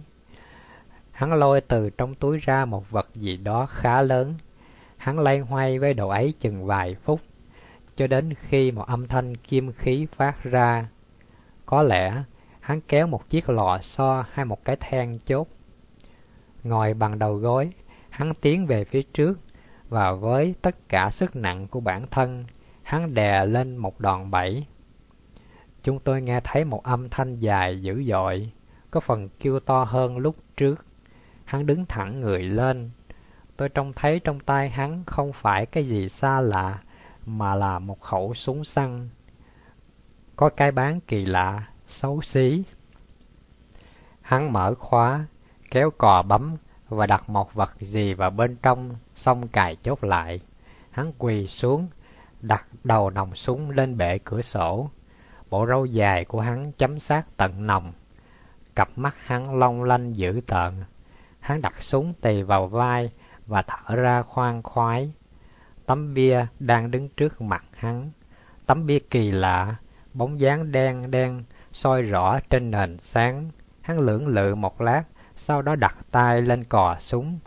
[1.14, 4.34] Hắn lôi từ trong túi ra một vật gì đó khá lớn.
[4.96, 7.20] Hắn lay hoay với đồ ấy chừng vài phút,
[7.96, 10.88] cho đến khi một âm thanh kim khí phát ra.
[11.66, 12.22] Có lẽ
[12.60, 15.48] hắn kéo một chiếc lò xo hay một cái then chốt.
[16.64, 17.72] Ngồi bằng đầu gối,
[18.10, 19.38] hắn tiến về phía trước,
[19.88, 22.44] và với tất cả sức nặng của bản thân,
[22.82, 24.66] hắn đè lên một đòn bẩy.
[25.82, 28.50] Chúng tôi nghe thấy một âm thanh dài dữ dội,
[28.90, 30.86] có phần kêu to hơn lúc trước.
[31.54, 32.90] Hắn đứng thẳng người lên.
[33.56, 36.78] Tôi trông thấy trong tay hắn không phải cái gì xa lạ,
[37.26, 39.08] mà là một khẩu súng săn.
[40.36, 42.64] Có cái bán kỳ lạ, xấu xí.
[44.20, 45.26] Hắn mở khóa,
[45.70, 46.56] kéo cò bấm
[46.88, 50.40] và đặt một vật gì vào bên trong, xong cài chốt lại.
[50.90, 51.88] Hắn quỳ xuống,
[52.40, 54.90] đặt đầu nòng súng lên bệ cửa sổ.
[55.50, 57.92] Bộ râu dài của hắn chấm sát tận nòng.
[58.76, 60.84] Cặp mắt hắn long lanh dữ tợn.
[61.44, 63.10] Hắn đặt súng tì vào vai
[63.46, 65.12] và thở ra khoan khoái.
[65.86, 68.10] Tấm bia đang đứng trước mặt hắn.
[68.66, 69.76] Tấm bia kỳ lạ,
[70.14, 73.50] bóng dáng đen đen, soi rõ trên nền sáng.
[73.80, 75.02] Hắn lưỡng lự một lát,
[75.36, 77.38] sau đó đặt tay lên cò súng.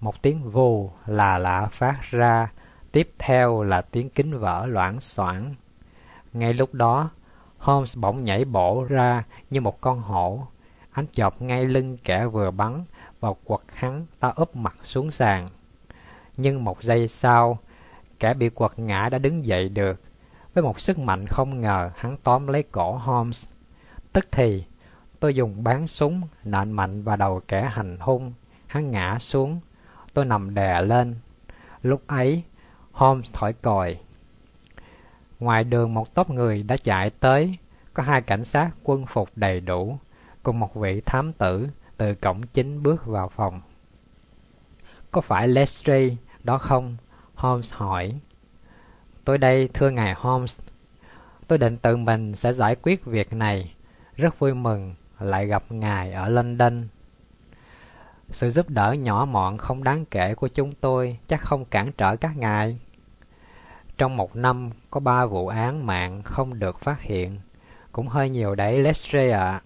[0.00, 2.52] Một tiếng vù là lạ phát ra,
[2.92, 5.54] tiếp theo là tiếng kính vỡ loãng xoảng.
[6.32, 7.10] Ngay lúc đó,
[7.58, 10.46] Holmes bỗng nhảy bổ ra như một con hổ.
[10.92, 12.84] Anh chộp ngay lưng kẻ vừa bắn
[13.20, 15.48] vào quật hắn ta úp mặt xuống sàn.
[16.36, 17.58] Nhưng một giây sau,
[18.18, 20.00] kẻ bị quật ngã đã đứng dậy được.
[20.54, 23.46] Với một sức mạnh không ngờ, hắn tóm lấy cổ Holmes.
[24.12, 24.64] Tức thì,
[25.20, 28.32] tôi dùng bán súng nện mạnh vào đầu kẻ hành hung.
[28.66, 29.60] Hắn ngã xuống,
[30.14, 31.14] tôi nằm đè lên.
[31.82, 32.42] Lúc ấy,
[32.92, 33.98] Holmes thổi còi.
[35.40, 37.58] Ngoài đường một tốp người đã chạy tới,
[37.94, 39.98] có hai cảnh sát quân phục đầy đủ,
[40.42, 41.68] cùng một vị thám tử
[42.00, 43.60] từ cổng chính bước vào phòng.
[45.10, 46.96] Có phải Lestrade đó không?
[47.34, 48.14] Holmes hỏi.
[49.24, 50.60] Tôi đây, thưa ngài Holmes.
[51.46, 53.74] Tôi định tự mình sẽ giải quyết việc này.
[54.16, 56.88] Rất vui mừng lại gặp ngài ở London.
[58.30, 62.16] Sự giúp đỡ nhỏ mọn không đáng kể của chúng tôi chắc không cản trở
[62.16, 62.78] các ngài.
[63.98, 67.38] Trong một năm có ba vụ án mạng không được phát hiện,
[67.92, 69.62] cũng hơi nhiều đấy Lestrade ạ.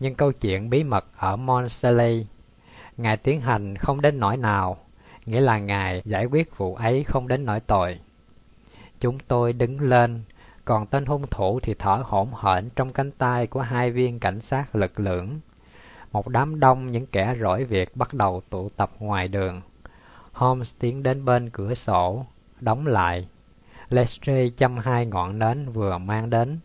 [0.00, 2.26] Nhưng câu chuyện bí mật ở Monsley,
[2.96, 4.76] ngài tiến hành không đến nỗi nào,
[5.26, 8.00] nghĩa là ngài giải quyết vụ ấy không đến nỗi tội.
[9.00, 10.22] Chúng tôi đứng lên,
[10.64, 14.40] còn tên hung thủ thì thở hổn hển trong cánh tay của hai viên cảnh
[14.40, 15.40] sát lực lưỡng.
[16.12, 19.60] Một đám đông những kẻ rỗi việc bắt đầu tụ tập ngoài đường.
[20.32, 22.26] Holmes tiến đến bên cửa sổ,
[22.60, 23.28] đóng lại.
[23.88, 26.58] Lestrade chăm hai ngọn nến vừa mang đến.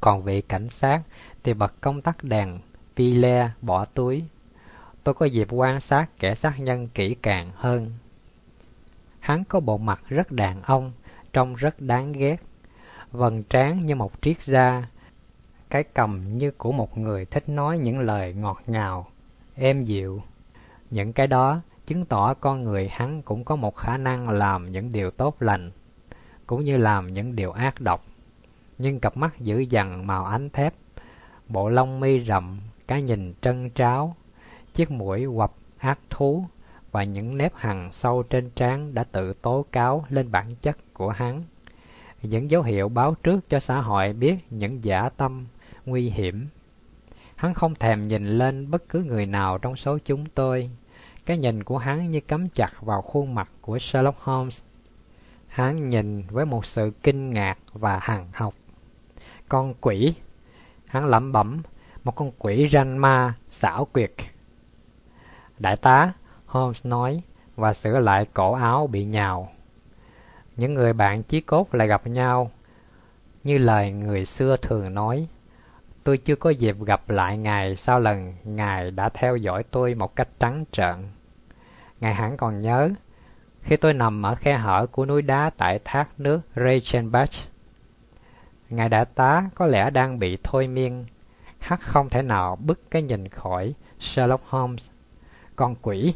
[0.00, 1.00] Còn vị cảnh sát
[1.44, 2.58] thì bật công tắc đèn,
[2.96, 4.24] pile bỏ túi.
[5.04, 7.90] Tôi có dịp quan sát kẻ sát nhân kỹ càng hơn.
[9.20, 10.92] Hắn có bộ mặt rất đàn ông,
[11.32, 12.36] trông rất đáng ghét.
[13.12, 14.82] Vầng trán như một triết gia,
[15.70, 19.06] cái cầm như của một người thích nói những lời ngọt ngào,
[19.56, 20.22] êm dịu.
[20.90, 24.92] Những cái đó chứng tỏ con người hắn cũng có một khả năng làm những
[24.92, 25.70] điều tốt lành,
[26.46, 28.04] cũng như làm những điều ác độc.
[28.78, 30.74] Nhưng cặp mắt dữ dằn màu ánh thép,
[31.48, 34.16] bộ lông mi rậm, cái nhìn trân tráo,
[34.74, 36.44] chiếc mũi quặp ác thú
[36.92, 41.08] và những nếp hằn sâu trên trán đã tự tố cáo lên bản chất của
[41.08, 41.42] hắn.
[42.22, 45.46] Những dấu hiệu báo trước cho xã hội biết những giả tâm
[45.86, 46.46] nguy hiểm.
[47.36, 50.70] Hắn không thèm nhìn lên bất cứ người nào trong số chúng tôi.
[51.26, 54.62] Cái nhìn của hắn như cắm chặt vào khuôn mặt của Sherlock Holmes.
[55.48, 58.54] Hắn nhìn với một sự kinh ngạc và hằng học.
[59.48, 60.14] Con quỷ!
[60.94, 61.62] Hắn lẩm bẩm,
[62.04, 64.12] một con quỷ ranh ma, xảo quyệt.
[65.58, 66.12] Đại tá,
[66.46, 67.22] Holmes nói,
[67.56, 69.48] và sửa lại cổ áo bị nhào.
[70.56, 72.50] Những người bạn chí cốt lại gặp nhau,
[73.44, 75.28] như lời người xưa thường nói,
[76.04, 80.16] Tôi chưa có dịp gặp lại Ngài sau lần Ngài đã theo dõi tôi một
[80.16, 80.94] cách trắng trợn.
[82.00, 82.90] Ngài hẳn còn nhớ,
[83.62, 87.30] khi tôi nằm ở khe hở của núi đá tại thác nước Reichenbach.
[88.74, 91.04] Ngài đại tá có lẽ đang bị thôi miên,
[91.58, 94.86] Hắc không thể nào bứt cái nhìn khỏi Sherlock Holmes.
[95.56, 96.14] Con quỷ,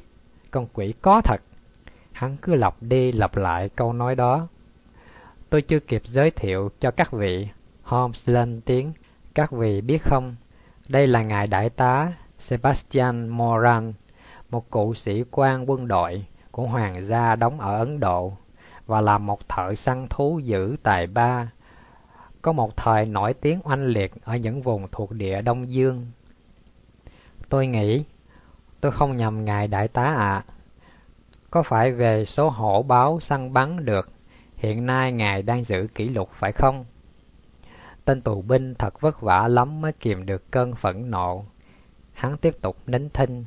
[0.51, 1.41] con quỷ có thật.
[2.13, 4.49] Hắn cứ lặp đi lặp lại câu nói đó.
[5.51, 7.49] Tôi chưa kịp giới thiệu cho các vị.
[7.83, 8.93] Holmes lên tiếng
[9.35, 10.37] các vị biết không,
[10.89, 13.93] đây là ngài đại tá Sebastian Moran,
[14.51, 18.33] một cụ sĩ quan quân đội của hoàng gia đóng ở Ấn Độ
[18.87, 21.51] và là một thợ săn thú dữ tài ba.
[22.43, 26.07] Có một thời nổi tiếng oanh liệt ở những vùng thuộc địa Đông Dương.
[27.49, 28.05] Tôi nghĩ,
[28.81, 30.15] tôi không nhầm ngài đại tá ạ.
[30.15, 30.45] À.
[31.51, 34.11] Có phải về số hổ báo săn bắn được,
[34.57, 36.85] hiện nay ngài đang giữ kỷ lục phải không?
[38.05, 41.45] Tên tù binh thật vất vả lắm mới kìm được cơn phẫn nộ.
[42.13, 43.45] Hắn tiếp tục nín thinh.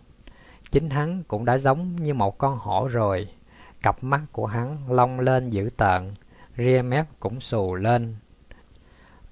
[0.71, 3.27] Chính hắn cũng đã giống như một con hổ rồi.
[3.81, 6.13] Cặp mắt của hắn long lên dữ tợn,
[6.57, 8.15] ria mép cũng xù lên.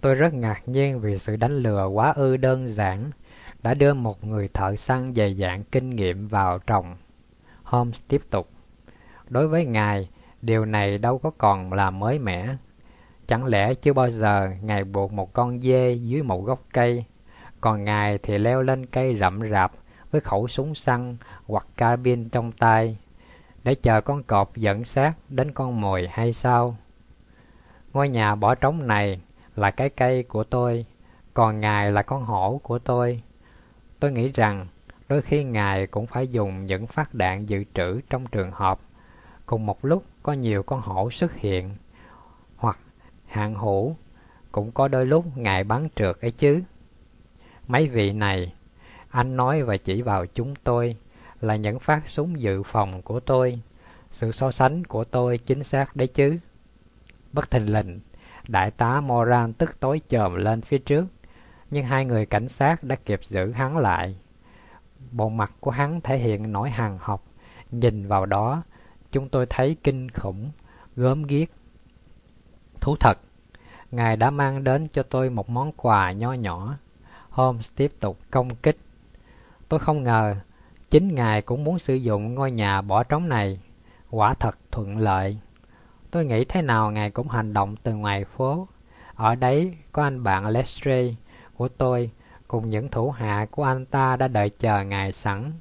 [0.01, 3.11] Tôi rất ngạc nhiên vì sự đánh lừa quá ư đơn giản
[3.63, 6.95] đã đưa một người thợ săn dày dạn kinh nghiệm vào trồng.
[7.63, 8.49] Holmes tiếp tục.
[9.29, 10.09] Đối với ngài,
[10.41, 12.55] điều này đâu có còn là mới mẻ.
[13.27, 17.05] Chẳng lẽ chưa bao giờ Ngài buộc một con dê dưới một gốc cây,
[17.61, 19.71] còn Ngài thì leo lên cây rậm rạp
[20.11, 22.97] với khẩu súng săn hoặc carbine trong tay,
[23.63, 26.75] để chờ con cọp dẫn xác đến con mồi hay sao?
[27.93, 29.21] Ngôi nhà bỏ trống này
[29.59, 30.85] là cái cây của tôi,
[31.33, 33.23] còn Ngài là con hổ của tôi.
[33.99, 34.67] Tôi nghĩ rằng
[35.09, 38.79] đôi khi Ngài cũng phải dùng những phát đạn dự trữ trong trường hợp
[39.45, 41.75] cùng một lúc có nhiều con hổ xuất hiện
[42.57, 42.79] hoặc
[43.27, 43.95] hạng hữu
[44.51, 46.61] cũng có đôi lúc ngài bắn trượt ấy chứ.
[47.67, 48.53] Mấy vị này,
[49.09, 50.95] anh nói và chỉ vào chúng tôi
[51.41, 53.61] là những phát súng dự phòng của tôi.
[54.11, 56.39] Sự so sánh của tôi chính xác đấy chứ.
[57.33, 57.99] Bất thình lình,
[58.51, 61.05] đại tá Moran tức tối chồm lên phía trước,
[61.71, 64.15] nhưng hai người cảnh sát đã kịp giữ hắn lại.
[65.11, 67.23] Bộ mặt của hắn thể hiện nỗi hằn học,
[67.71, 68.63] nhìn vào đó,
[69.11, 70.51] chúng tôi thấy kinh khủng,
[70.95, 71.49] gớm ghiếc
[72.81, 73.19] Thú thật,
[73.91, 76.77] Ngài đã mang đến cho tôi một món quà nho nhỏ.
[77.29, 78.77] Holmes tiếp tục công kích.
[79.69, 80.35] Tôi không ngờ,
[80.89, 83.59] chính Ngài cũng muốn sử dụng ngôi nhà bỏ trống này.
[84.09, 85.39] Quả thật thuận lợi.
[86.11, 88.67] Tôi nghĩ thế nào Ngài cũng hành động từ ngoài phố.
[89.15, 91.15] Ở đấy có anh bạn Lestrade
[91.57, 92.11] của tôi
[92.47, 95.51] cùng những thủ hạ của anh ta đã đợi chờ Ngài sẵn.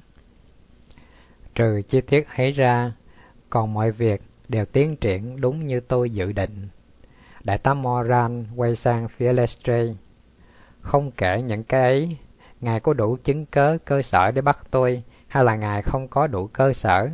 [1.55, 2.91] Trừ chi tiết ấy ra,
[3.49, 6.67] còn mọi việc đều tiến triển đúng như tôi dự định.
[7.43, 9.93] Đại tá Moran quay sang phía Lestrade.
[10.81, 12.17] Không kể những cái ấy,
[12.61, 16.27] Ngài có đủ chứng cớ cơ sở để bắt tôi, hay là Ngài không có
[16.27, 17.09] đủ cơ sở?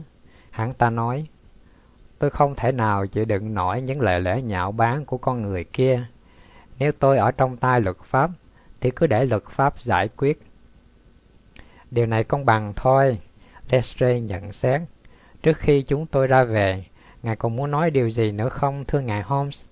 [0.51, 1.27] Hắn ta nói,
[2.20, 5.63] tôi không thể nào chịu đựng nổi những lời lẽ nhạo báng của con người
[5.63, 6.05] kia.
[6.80, 8.30] Nếu tôi ở trong tay luật pháp,
[8.82, 10.41] thì cứ để luật pháp giải quyết.
[11.91, 13.20] Điều này công bằng thôi,
[13.70, 14.82] Lestrade nhận xét.
[15.43, 16.86] Trước khi chúng tôi ra về,
[17.24, 19.66] Ngài còn muốn nói điều gì nữa không, thưa Ngài Holmes?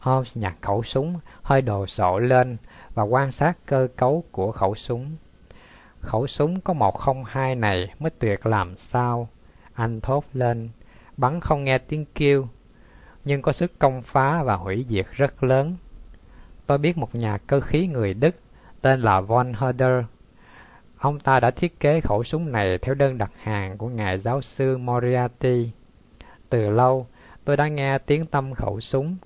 [0.00, 2.56] Holmes nhặt khẩu súng, hơi đồ sộ lên
[2.94, 5.16] và quan sát cơ cấu của khẩu súng.
[6.00, 9.28] Khẩu súng có một không hai này mới tuyệt làm sao.
[9.74, 10.68] Anh thốt lên,
[11.16, 12.48] bắn không nghe tiếng kêu,
[13.24, 15.76] nhưng có sức công phá và hủy diệt rất lớn.
[16.66, 18.36] Tôi biết một nhà cơ khí người Đức
[18.80, 20.04] tên là von Herder.
[20.98, 24.42] Ông ta đã thiết kế khẩu súng này theo đơn đặt hàng của ngài giáo
[24.42, 25.70] sư Moriarty.
[26.48, 27.06] Từ lâu,
[27.44, 29.16] tôi đã nghe tiếng tâm khẩu súng,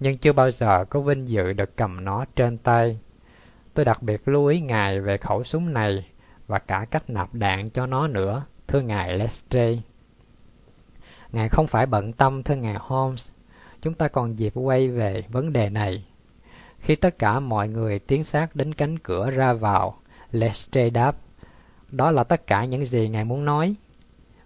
[0.00, 2.98] nhưng chưa bao giờ có vinh dự được cầm nó trên tay.
[3.74, 6.06] Tôi đặc biệt lưu ý ngài về khẩu súng này
[6.46, 9.78] và cả cách nạp đạn cho nó nữa, thưa ngài Lestrade.
[11.32, 13.28] Ngài không phải bận tâm thưa ngài Holmes,
[13.82, 16.04] chúng ta còn dịp quay về vấn đề này.
[16.80, 19.98] Khi tất cả mọi người tiến sát đến cánh cửa ra vào,
[20.32, 21.16] Lestrade đáp,
[21.90, 23.74] đó là tất cả những gì ngài muốn nói.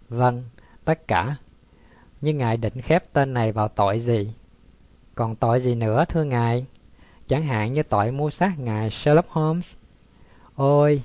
[0.09, 0.45] Vâng,
[0.85, 1.37] tất cả.
[2.20, 4.33] Nhưng ngài định khép tên này vào tội gì?
[5.14, 6.66] Còn tội gì nữa thưa ngài?
[7.28, 9.72] Chẳng hạn như tội mua sát ngài Sherlock Holmes.
[10.55, 11.03] Ôi,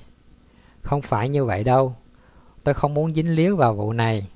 [0.82, 1.96] không phải như vậy đâu.
[2.64, 4.28] Tôi không muốn dính líu vào vụ này.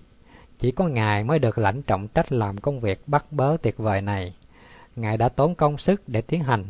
[0.61, 4.01] Chỉ có ngài mới được lãnh trọng trách làm công việc bắt bớ tuyệt vời
[4.01, 4.35] này.
[4.95, 6.65] Ngài đã tốn công sức để tiến hành.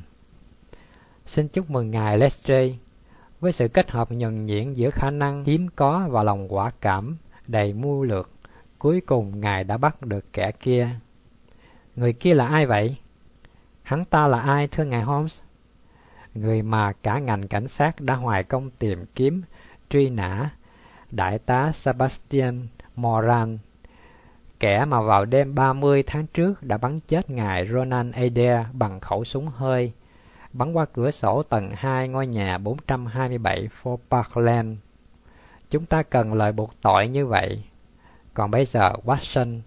[1.26, 2.74] Xin chúc mừng ngài Lestrade
[3.40, 7.18] với sự kết hợp nhuần nhuyễn giữa khả năng hiếm có và lòng quả cảm
[7.48, 8.32] đầy mưu lược.
[8.80, 10.90] Cuối cùng ngài đã bắt được kẻ kia.
[11.96, 12.96] Người kia là ai vậy?
[13.84, 15.40] Hắn ta là ai thưa ngài Holmes?
[16.34, 19.42] Người mà cả ngành cảnh sát đã hoài công tìm kiếm,
[19.90, 20.50] truy nã,
[21.12, 23.58] đại tá Sebastian Moran,
[24.62, 29.24] kẻ mà vào đêm 30 tháng trước đã bắn chết ngài Ronan Adair bằng khẩu
[29.26, 29.92] súng hơi,
[30.54, 34.78] bắn qua cửa sổ tầng 2 ngôi nhà 427 Fort Parkland.
[35.70, 37.64] Chúng ta cần lời buộc tội như vậy.
[38.34, 39.60] Còn bây giờ, Watson,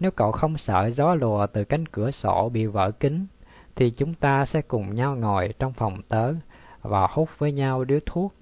[0.00, 3.26] nếu cậu không sợ gió lùa từ cánh cửa sổ bị vỡ kính,
[3.76, 6.32] thì chúng ta sẽ cùng nhau ngồi trong phòng tớ
[6.82, 8.34] và hút với nhau điếu thuốc.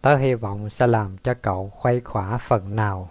[0.00, 3.10] Tớ hy vọng sẽ làm cho cậu khuây khỏa phần nào.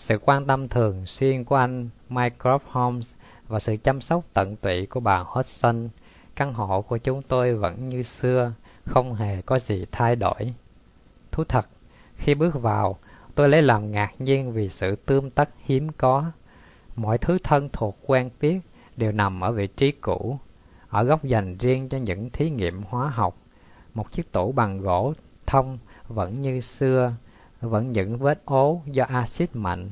[0.00, 3.12] Sự quan tâm thường xuyên của anh Mycroft Holmes
[3.48, 5.88] và sự chăm sóc tận tụy của bà Hodgson,
[6.36, 8.52] căn hộ của chúng tôi vẫn như xưa,
[8.84, 10.54] không hề có gì thay đổi.
[11.32, 11.68] Thú thật,
[12.16, 12.98] khi bước vào,
[13.34, 16.24] tôi lấy làm ngạc nhiên vì sự tươm tất hiếm có.
[16.96, 18.58] Mọi thứ thân thuộc quen biết
[18.96, 20.38] đều nằm ở vị trí cũ,
[20.88, 23.36] ở góc dành riêng cho những thí nghiệm hóa học.
[23.94, 25.12] Một chiếc tủ bằng gỗ
[25.46, 25.78] thông
[26.08, 27.12] vẫn như xưa,
[27.60, 29.90] vẫn những vết ố do axit mạnh.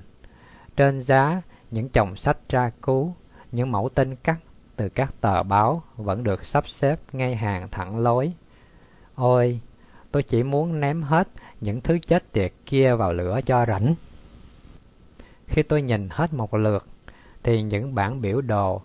[0.76, 3.14] Trên giá, những chồng sách tra cứu,
[3.52, 4.38] những mẫu tin cắt
[4.76, 8.32] từ các tờ báo vẫn được sắp xếp ngay hàng thẳng lối.
[9.14, 9.60] Ôi,
[10.10, 11.28] tôi chỉ muốn ném hết
[11.60, 13.94] những thứ chết tiệt kia vào lửa cho rảnh.
[15.46, 16.86] Khi tôi nhìn hết một lượt,
[17.42, 18.82] thì những bản biểu đồ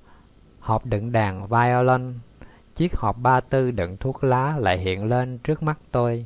[0.60, 2.14] hộp đựng đàn violin,
[2.76, 6.26] chiếc hộp ba tư đựng thuốc lá lại hiện lên trước mắt tôi.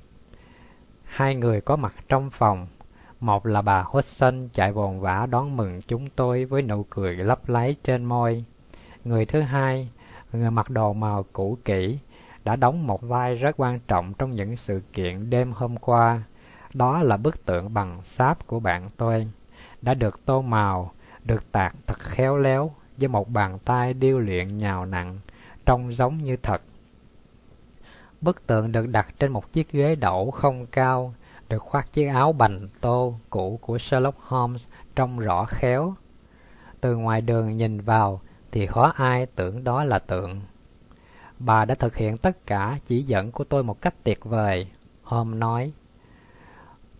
[1.18, 2.68] Hai người có mặt trong phòng,
[3.20, 7.50] một là bà Hudson chạy vồn vã đón mừng chúng tôi với nụ cười lấp
[7.50, 8.46] láy trên môi.
[9.04, 9.90] Người thứ hai,
[10.34, 12.00] người mặc đồ màu cũ kỹ,
[12.44, 16.24] đã đóng một vai rất quan trọng trong những sự kiện đêm hôm qua.
[16.74, 19.28] Đó là bức tượng bằng sáp của bạn tôi,
[19.82, 20.92] đã được tô màu,
[21.24, 25.20] được tạc thật khéo léo với một bàn tay điêu luyện nhào nặng,
[25.66, 26.62] trông giống như thật.
[28.22, 31.14] Bức tượng được đặt trên một chiếc ghế đẩu không cao,
[31.50, 35.94] được khoác chiếc áo bành tô cũ của Sherlock Holmes trông rõ khéo.
[36.82, 40.42] Từ ngoài đường nhìn vào thì khó ai tưởng đó là tượng.
[41.40, 44.68] Bà đã thực hiện tất cả chỉ dẫn của tôi một cách tuyệt vời.
[45.04, 45.72] Holmes nói,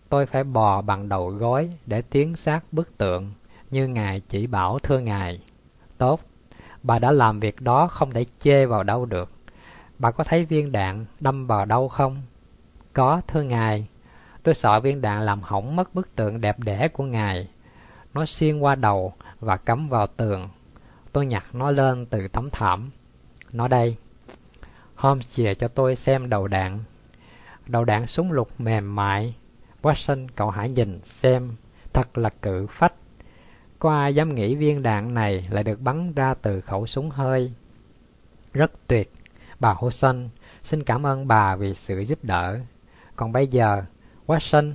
[0.08, 3.32] tôi phải bò bằng đầu gối để tiến sát bức tượng,
[3.70, 5.42] như Ngài chỉ bảo thưa Ngài.
[5.98, 6.20] Tốt,
[6.82, 9.37] bà đã làm việc đó không thể chê vào đâu được.
[9.98, 12.22] Bà có thấy viên đạn đâm vào đâu không?
[12.92, 13.88] Có, thưa Ngài.
[14.42, 17.48] Tôi sợ viên đạn làm hỏng mất bức tượng đẹp đẽ của Ngài.
[18.14, 20.48] Nó xuyên qua đầu và cắm vào tường.
[21.12, 22.90] Tôi nhặt nó lên từ tấm thảm.
[23.52, 23.96] Nó đây.
[24.94, 26.78] Holmes chìa cho tôi xem đầu đạn.
[27.66, 29.34] Đầu đạn súng lục mềm mại,
[29.82, 31.52] Watson, cậu hãy nhìn xem,
[31.92, 32.92] thật là cự phách.
[33.78, 37.52] Có ai dám nghĩ viên đạn này lại được bắn ra từ khẩu súng hơi?
[38.52, 39.12] Rất tuyệt.
[39.60, 40.28] Bà Hudson,
[40.62, 42.58] xin cảm ơn bà vì sự giúp đỡ.
[43.16, 43.82] Còn bây giờ,
[44.26, 44.74] Watson,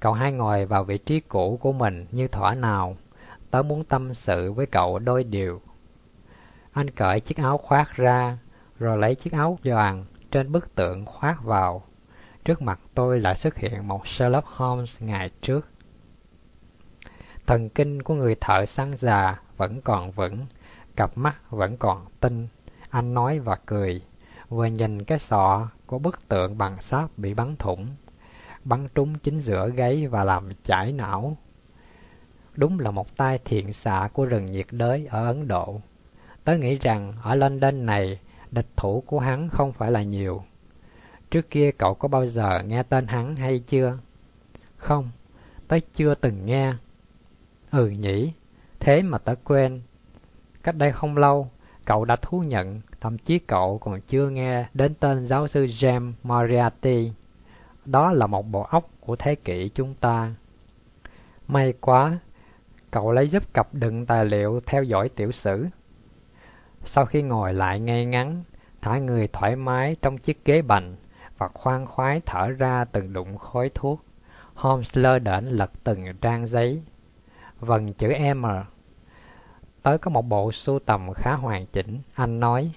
[0.00, 2.96] cậu hãy ngồi vào vị trí cũ của mình như thỏa nào.
[3.50, 5.60] Tớ muốn tâm sự với cậu đôi điều.
[6.72, 8.38] Anh cởi chiếc áo khoác ra,
[8.78, 11.82] rồi lấy chiếc áo choàng trên bức tượng khoác vào.
[12.44, 15.66] Trước mặt tôi lại xuất hiện một Sherlock Holmes ngày trước.
[17.46, 20.46] Thần kinh của người thợ săn già vẫn còn vững,
[20.96, 22.48] cặp mắt vẫn còn tinh.
[22.90, 24.02] Anh nói và cười,
[24.48, 27.86] vừa nhìn cái sọ của bức tượng bằng sáp bị bắn thủng,
[28.64, 31.36] bắn trúng chính giữa gáy và làm chảy não.
[32.54, 35.80] Đúng là một tai thiện xạ của rừng nhiệt đới ở Ấn Độ.
[36.44, 38.20] Tớ nghĩ rằng ở London này,
[38.50, 40.42] địch thủ của hắn không phải là nhiều.
[41.30, 43.98] Trước kia cậu có bao giờ nghe tên hắn hay chưa?
[44.76, 45.10] Không,
[45.68, 46.74] tớ chưa từng nghe.
[47.70, 48.32] Ừ nhỉ,
[48.80, 49.82] thế mà tớ quên.
[50.62, 51.50] Cách đây không lâu,
[51.88, 56.12] cậu đã thú nhận, thậm chí cậu còn chưa nghe đến tên giáo sư James
[56.22, 57.12] Moriarty.
[57.84, 60.34] Đó là một bộ óc của thế kỷ chúng ta.
[61.46, 62.18] May quá,
[62.90, 65.66] cậu lấy giúp cặp đựng tài liệu theo dõi tiểu sử.
[66.84, 68.44] Sau khi ngồi lại ngay ngắn,
[68.80, 70.96] thả người thoải mái trong chiếc ghế bành
[71.38, 74.00] và khoan khoái thở ra từng đụng khói thuốc,
[74.54, 76.82] Holmes lơ đễnh lật từng trang giấy.
[77.60, 78.46] Vần chữ M.
[79.82, 82.72] Tới có một bộ sưu tầm khá hoàn chỉnh, anh nói.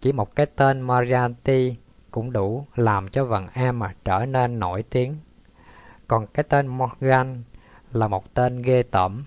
[0.00, 1.76] Chỉ một cái tên Moriarty
[2.10, 5.16] cũng đủ làm cho vần M trở nên nổi tiếng.
[6.08, 7.42] Còn cái tên Morgan
[7.92, 9.24] là một tên ghê tởm.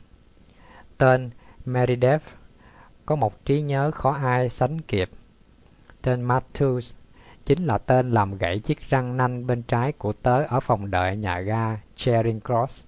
[0.98, 1.30] Tên
[1.66, 2.24] Meredith
[3.06, 5.10] có một trí nhớ khó ai sánh kịp.
[6.02, 6.94] Tên Matthews
[7.46, 11.18] chính là tên làm gãy chiếc răng nanh bên trái của tớ ở phòng đợi
[11.18, 12.86] nhà ga Charing Cross.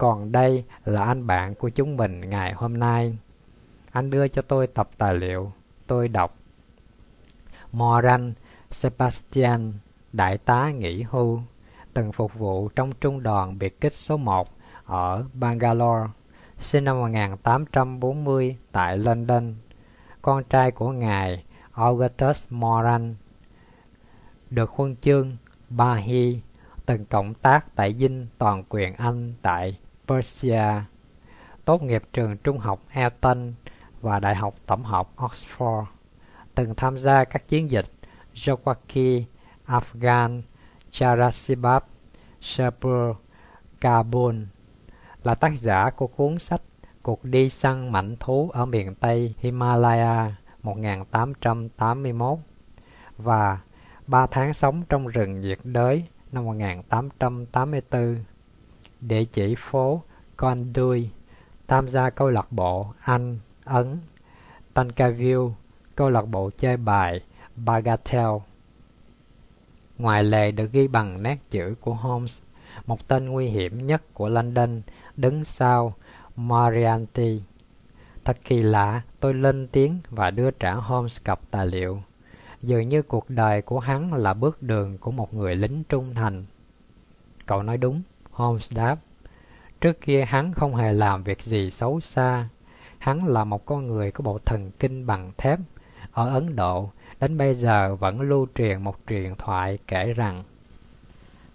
[0.00, 3.18] Còn đây là anh bạn của chúng mình ngày hôm nay.
[3.92, 5.52] Anh đưa cho tôi tập tài liệu.
[5.86, 6.36] Tôi đọc.
[7.72, 8.32] Moran
[8.70, 9.72] Sebastian,
[10.12, 11.40] đại tá nghỉ hưu,
[11.94, 14.48] từng phục vụ trong trung đoàn biệt kích số 1
[14.84, 16.06] ở Bangalore,
[16.58, 19.54] sinh năm 1840 tại London.
[20.22, 23.14] Con trai của ngài Augustus Moran
[24.50, 25.36] được huân chương
[25.70, 26.40] Bahi,
[26.86, 29.78] từng cộng tác tại dinh toàn quyền Anh tại
[30.10, 30.62] Persia,
[31.64, 33.52] tốt nghiệp trường trung học Eton
[34.00, 35.84] và Đại học Tổng hợp Oxford,
[36.54, 37.86] từng tham gia các chiến dịch
[38.34, 39.22] Jokwaki,
[39.66, 40.42] Afghan,
[40.90, 41.82] Charasibab,
[42.40, 43.16] Sherpur,
[43.80, 44.36] Kabul,
[45.24, 46.60] là tác giả của cuốn sách
[47.02, 52.38] Cuộc đi săn mảnh thú ở miền Tây Himalaya 1881
[53.16, 53.58] và
[54.06, 58.16] Ba tháng sống trong rừng nhiệt đới năm 1884.
[59.00, 60.02] Địa chỉ phố
[60.36, 61.10] Con Đuôi,
[61.68, 63.98] tham gia câu lạc bộ Anh, Ấn,
[64.74, 65.54] Tankaville,
[65.96, 67.20] câu lạc bộ chơi bài
[67.56, 68.38] Bagatelle.
[69.98, 72.40] Ngoài lề được ghi bằng nét chữ của Holmes,
[72.86, 74.82] một tên nguy hiểm nhất của London,
[75.16, 75.94] đứng sau
[76.36, 77.42] Moriarty.
[78.24, 82.02] Thật kỳ lạ, tôi lên tiếng và đưa trả Holmes cặp tài liệu
[82.62, 86.44] dường như cuộc đời của hắn là bước đường của một người lính trung thành.
[87.46, 88.96] Cậu nói đúng, Holmes đáp.
[89.80, 92.48] Trước kia hắn không hề làm việc gì xấu xa.
[92.98, 95.58] Hắn là một con người có bộ thần kinh bằng thép.
[96.12, 100.42] Ở Ấn Độ, đến bây giờ vẫn lưu truyền một truyền thoại kể rằng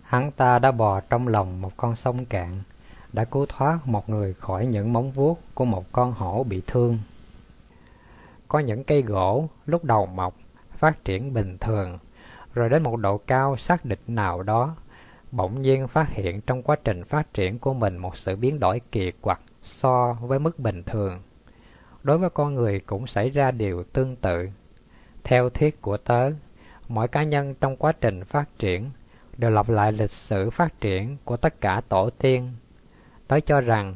[0.06, 2.62] hắn ta đã bò trong lòng một con sông cạn,
[3.14, 7.00] đã cứu thoát một người khỏi những móng vuốt của một con hổ bị thương.
[8.48, 10.34] Có những cây gỗ lúc đầu mọc
[10.72, 11.98] phát triển bình thường,
[12.54, 14.76] rồi đến một độ cao xác định nào đó,
[15.36, 18.82] bỗng nhiên phát hiện trong quá trình phát triển của mình một sự biến đổi
[18.92, 21.22] kỳ quặc so với mức bình thường.
[22.04, 24.50] Đối với con người cũng xảy ra điều tương tự.
[25.24, 26.32] Theo thuyết của tớ,
[26.88, 28.90] mỗi cá nhân trong quá trình phát triển
[29.38, 32.52] đều lặp lại lịch sử phát triển của tất cả tổ tiên.
[33.28, 33.96] Tớ cho rằng,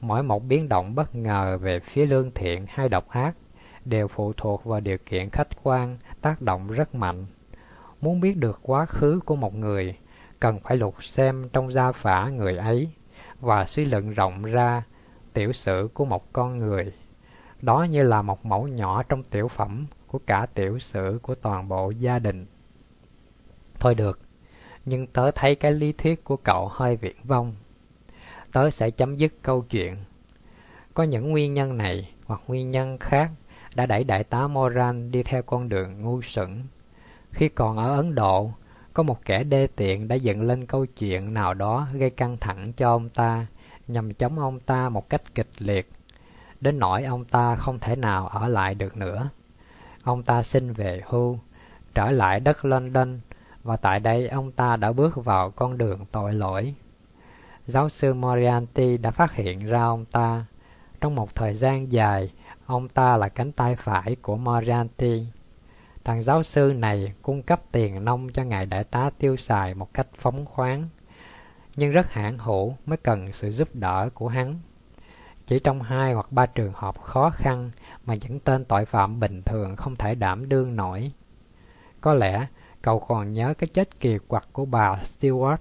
[0.00, 3.36] mỗi một biến động bất ngờ về phía lương thiện hay độc ác
[3.84, 7.26] đều phụ thuộc vào điều kiện khách quan tác động rất mạnh.
[8.00, 9.96] Muốn biết được quá khứ của một người,
[10.40, 12.88] cần phải lục xem trong gia phả người ấy
[13.40, 14.82] và suy luận rộng ra
[15.32, 16.92] tiểu sử của một con người.
[17.62, 21.68] Đó như là một mẫu nhỏ trong tiểu phẩm của cả tiểu sử của toàn
[21.68, 22.46] bộ gia đình.
[23.80, 24.20] Thôi được,
[24.84, 27.54] nhưng tớ thấy cái lý thuyết của cậu hơi viễn vông.
[28.52, 29.96] Tớ sẽ chấm dứt câu chuyện.
[30.94, 33.30] Có những nguyên nhân này hoặc nguyên nhân khác
[33.74, 36.62] đã đẩy đại tá Moran đi theo con đường ngu xuẩn.
[37.30, 38.52] Khi còn ở Ấn Độ,
[38.94, 42.72] có một kẻ đê tiện đã dựng lên câu chuyện nào đó gây căng thẳng
[42.72, 43.46] cho ông ta,
[43.88, 45.90] nhằm chống ông ta một cách kịch liệt,
[46.60, 49.28] đến nỗi ông ta không thể nào ở lại được nữa.
[50.02, 51.38] Ông ta xin về hưu,
[51.94, 53.20] trở lại đất London,
[53.62, 56.74] và tại đây ông ta đã bước vào con đường tội lỗi.
[57.66, 60.44] Giáo sư Moriarty đã phát hiện ra ông ta.
[61.00, 62.30] Trong một thời gian dài,
[62.66, 65.26] ông ta là cánh tay phải của Moriarty.
[66.04, 69.94] Thằng giáo sư này cung cấp tiền nông cho ngài đại tá tiêu xài một
[69.94, 70.88] cách phóng khoáng,
[71.76, 74.58] nhưng rất hãn hữu mới cần sự giúp đỡ của hắn.
[75.46, 77.70] Chỉ trong hai hoặc ba trường hợp khó khăn
[78.04, 81.12] mà những tên tội phạm bình thường không thể đảm đương nổi.
[82.00, 82.46] Có lẽ
[82.82, 85.56] cậu còn nhớ cái chết kỳ quặc của bà Stewart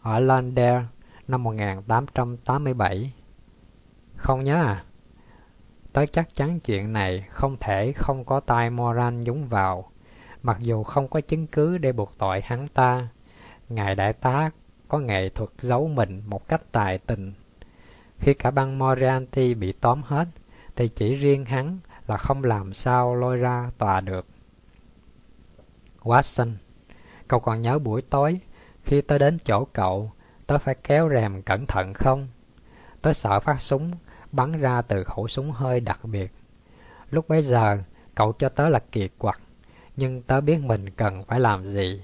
[0.00, 0.86] ở London
[1.28, 3.12] năm 1887.
[4.16, 4.84] Không nhớ à?
[5.98, 9.90] Tớ chắc chắn chuyện này không thể không có tai Moran nhúng vào,
[10.42, 13.08] mặc dù không có chứng cứ để buộc tội hắn ta.
[13.68, 14.50] Ngài đại tá
[14.88, 17.32] có nghệ thuật giấu mình một cách tài tình.
[18.18, 20.28] Khi cả băng Moriarty bị tóm hết,
[20.76, 24.26] thì chỉ riêng hắn là không làm sao lôi ra tòa được.
[26.02, 26.52] Watson,
[27.28, 28.40] cậu còn nhớ buổi tối
[28.82, 30.12] khi tớ đến chỗ cậu,
[30.46, 32.28] tớ phải kéo rèm cẩn thận không?
[33.02, 33.92] Tớ sợ phát súng
[34.32, 36.32] bắn ra từ khẩu súng hơi đặc biệt.
[37.10, 37.78] Lúc bấy giờ,
[38.14, 39.40] cậu cho tớ là kiệt quặc,
[39.96, 42.02] nhưng tớ biết mình cần phải làm gì.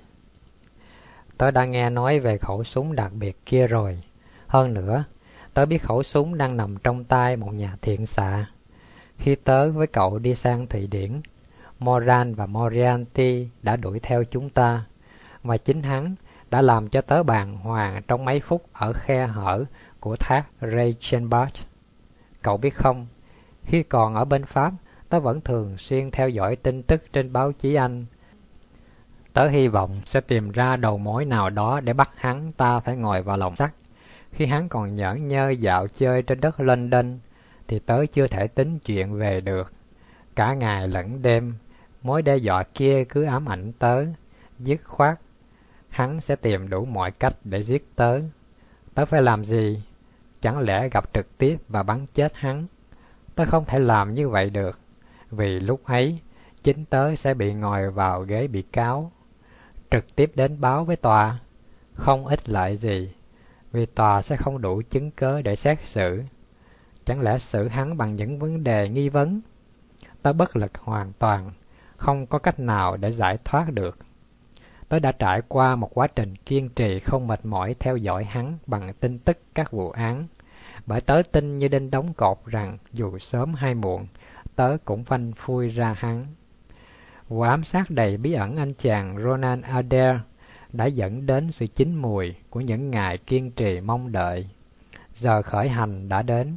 [1.39, 4.03] Tớ đã nghe nói về khẩu súng đặc biệt kia rồi.
[4.47, 5.05] Hơn nữa,
[5.55, 8.47] tớ biết khẩu súng đang nằm trong tay một nhà thiện xạ.
[9.19, 11.21] Khi tớ với cậu đi sang Thụy Điển,
[11.79, 14.85] Moran và Moriarty đã đuổi theo chúng ta,
[15.43, 16.15] và chính hắn
[16.51, 19.65] đã làm cho tớ bàng hoàng trong mấy phút ở khe hở
[20.01, 21.53] của thác Reichenbach.
[22.45, 23.07] Cậu biết không,
[23.63, 24.73] khi còn ở bên Pháp,
[25.09, 28.05] tớ vẫn thường xuyên theo dõi tin tức trên báo chí Anh.
[29.33, 32.97] Tớ hy vọng sẽ tìm ra đầu mối nào đó để bắt hắn ta phải
[32.97, 33.75] ngồi vào lòng sắt.
[34.31, 37.19] Khi hắn còn nhẫn nhơ dạo chơi trên đất London,
[37.69, 39.73] thì tớ chưa thể tính chuyện về được.
[40.37, 41.55] Cả ngày lẫn đêm,
[42.03, 44.05] mối đe dọa kia cứ ám ảnh tớ,
[44.59, 45.19] dứt khoát.
[45.89, 48.21] Hắn sẽ tìm đủ mọi cách để giết tớ.
[48.95, 49.83] Tớ phải làm gì?
[50.45, 52.67] Chẳng lẽ gặp trực tiếp và bắn chết hắn?
[53.35, 54.81] Tớ không thể làm như vậy được,
[55.31, 56.21] vì lúc ấy
[56.63, 59.13] chính tớ sẽ bị ngồi vào ghế bị cáo.
[59.91, 61.39] Trực tiếp đến báo với tòa,
[61.93, 63.15] không ích lợi gì,
[63.73, 66.23] vì tòa sẽ không đủ chứng cớ để xét xử.
[67.05, 69.41] Chẳng lẽ xử hắn bằng những vấn đề nghi vấn?
[70.23, 71.53] Tớ bất lực hoàn toàn,
[71.97, 73.99] không có cách nào để giải thoát được.
[74.89, 78.59] Tớ đã trải qua một quá trình kiên trì không mệt mỏi theo dõi hắn
[78.67, 80.27] bằng tin tức các vụ án.
[80.87, 84.07] Bởi tớ tin như đinh đóng cột rằng dù sớm hay muộn,
[84.57, 86.27] tớ cũng phanh phui ra hắn.
[87.29, 90.17] Vụ ám sát đầy bí ẩn anh chàng Ronan Adair
[90.73, 94.49] đã dẫn đến sự chín mùi của những ngày kiên trì mong đợi.
[95.15, 96.57] Giờ khởi hành đã đến.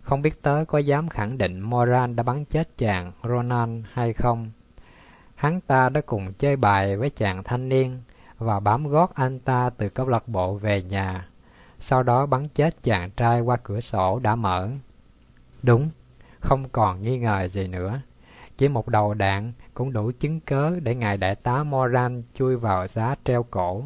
[0.00, 4.50] Không biết tớ có dám khẳng định Moran đã bắn chết chàng Ronan hay không.
[5.34, 8.00] Hắn ta đã cùng chơi bài với chàng thanh niên
[8.38, 11.28] và bám gót anh ta từ câu lạc bộ về nhà,
[11.82, 14.68] sau đó bắn chết chàng trai qua cửa sổ đã mở.
[15.62, 15.90] Đúng,
[16.40, 18.00] không còn nghi ngờ gì nữa.
[18.58, 22.86] Chỉ một đầu đạn cũng đủ chứng cớ để ngài đại tá Moran chui vào
[22.86, 23.84] giá treo cổ.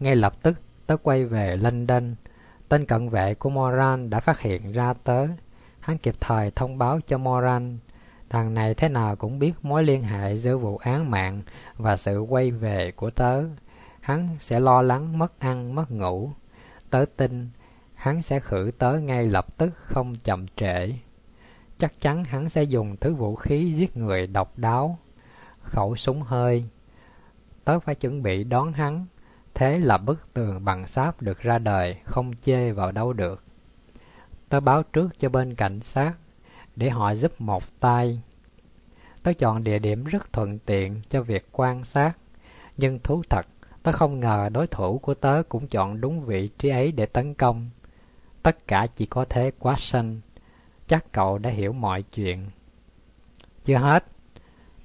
[0.00, 2.14] Ngay lập tức, tớ quay về London.
[2.68, 5.26] Tên cận vệ của Moran đã phát hiện ra tớ.
[5.80, 7.78] Hắn kịp thời thông báo cho Moran
[8.30, 11.42] Thằng này thế nào cũng biết mối liên hệ giữa vụ án mạng
[11.76, 13.44] và sự quay về của tớ.
[14.00, 16.30] Hắn sẽ lo lắng mất ăn mất ngủ.
[16.90, 17.48] Tớ tin
[17.94, 20.92] hắn sẽ khử tớ ngay lập tức không chậm trễ.
[21.78, 24.98] Chắc chắn hắn sẽ dùng thứ vũ khí giết người độc đáo,
[25.62, 26.64] khẩu súng hơi.
[27.64, 29.06] Tớ phải chuẩn bị đón hắn,
[29.54, 33.42] thế là bức tường bằng sáp được ra đời, không chê vào đâu được.
[34.48, 36.12] Tớ báo trước cho bên cảnh sát
[36.76, 38.20] để họ giúp một tay.
[39.22, 42.12] Tớ chọn địa điểm rất thuận tiện cho việc quan sát,
[42.76, 43.46] nhưng thú thật,
[43.82, 47.34] tớ không ngờ đối thủ của tớ cũng chọn đúng vị trí ấy để tấn
[47.34, 47.70] công.
[48.42, 50.20] Tất cả chỉ có thế quá xanh
[50.90, 52.46] Chắc cậu đã hiểu mọi chuyện.
[53.64, 54.04] Chưa hết,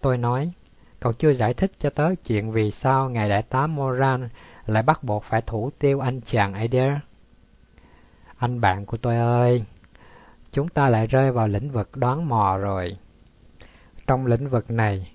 [0.02, 0.52] tôi nói,
[1.00, 4.30] cậu chưa giải thích cho tớ chuyện vì sao ngài đại tá Moran
[4.66, 6.94] lại bắt buộc phải thủ tiêu anh chàng Adair.
[8.38, 9.64] Anh bạn của tôi ơi,
[10.52, 12.98] chúng ta lại rơi vào lĩnh vực đoán mò rồi.
[14.08, 15.12] Trong lĩnh vực này,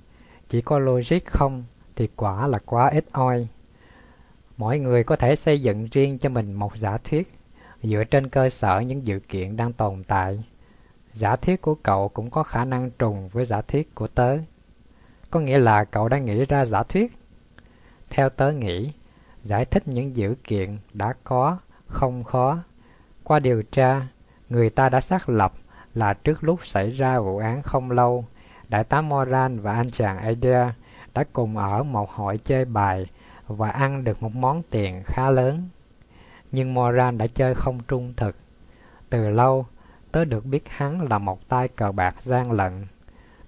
[0.49, 1.65] chỉ có logic không
[1.97, 3.49] thì quả là quá ít oi.
[4.61, 7.33] Mỗi người có thể xây dựng riêng cho mình một giả thuyết
[7.83, 10.45] dựa trên cơ sở những dự kiện đang tồn tại.
[11.13, 14.39] Giả thuyết của cậu cũng có khả năng trùng với giả thuyết của tớ.
[15.31, 17.13] Có nghĩa là cậu đã nghĩ ra giả thuyết.
[18.11, 18.93] theo tớ nghĩ,
[19.45, 22.59] giải thích những dữ kiện đã có không khó.
[23.25, 24.07] Qua điều tra,
[24.49, 25.53] người ta đã xác lập
[25.95, 28.25] là trước lúc xảy ra vụ án không lâu,
[28.69, 30.69] đại tá Moran và anh chàng Adair
[31.15, 33.07] đã cùng ở một hội chơi bài
[33.57, 35.69] và ăn được một món tiền khá lớn.
[36.53, 38.37] Nhưng Moran đã chơi không trung thực.
[39.11, 39.67] Từ lâu,
[40.13, 42.87] tớ được biết hắn là một tay cờ bạc gian lận.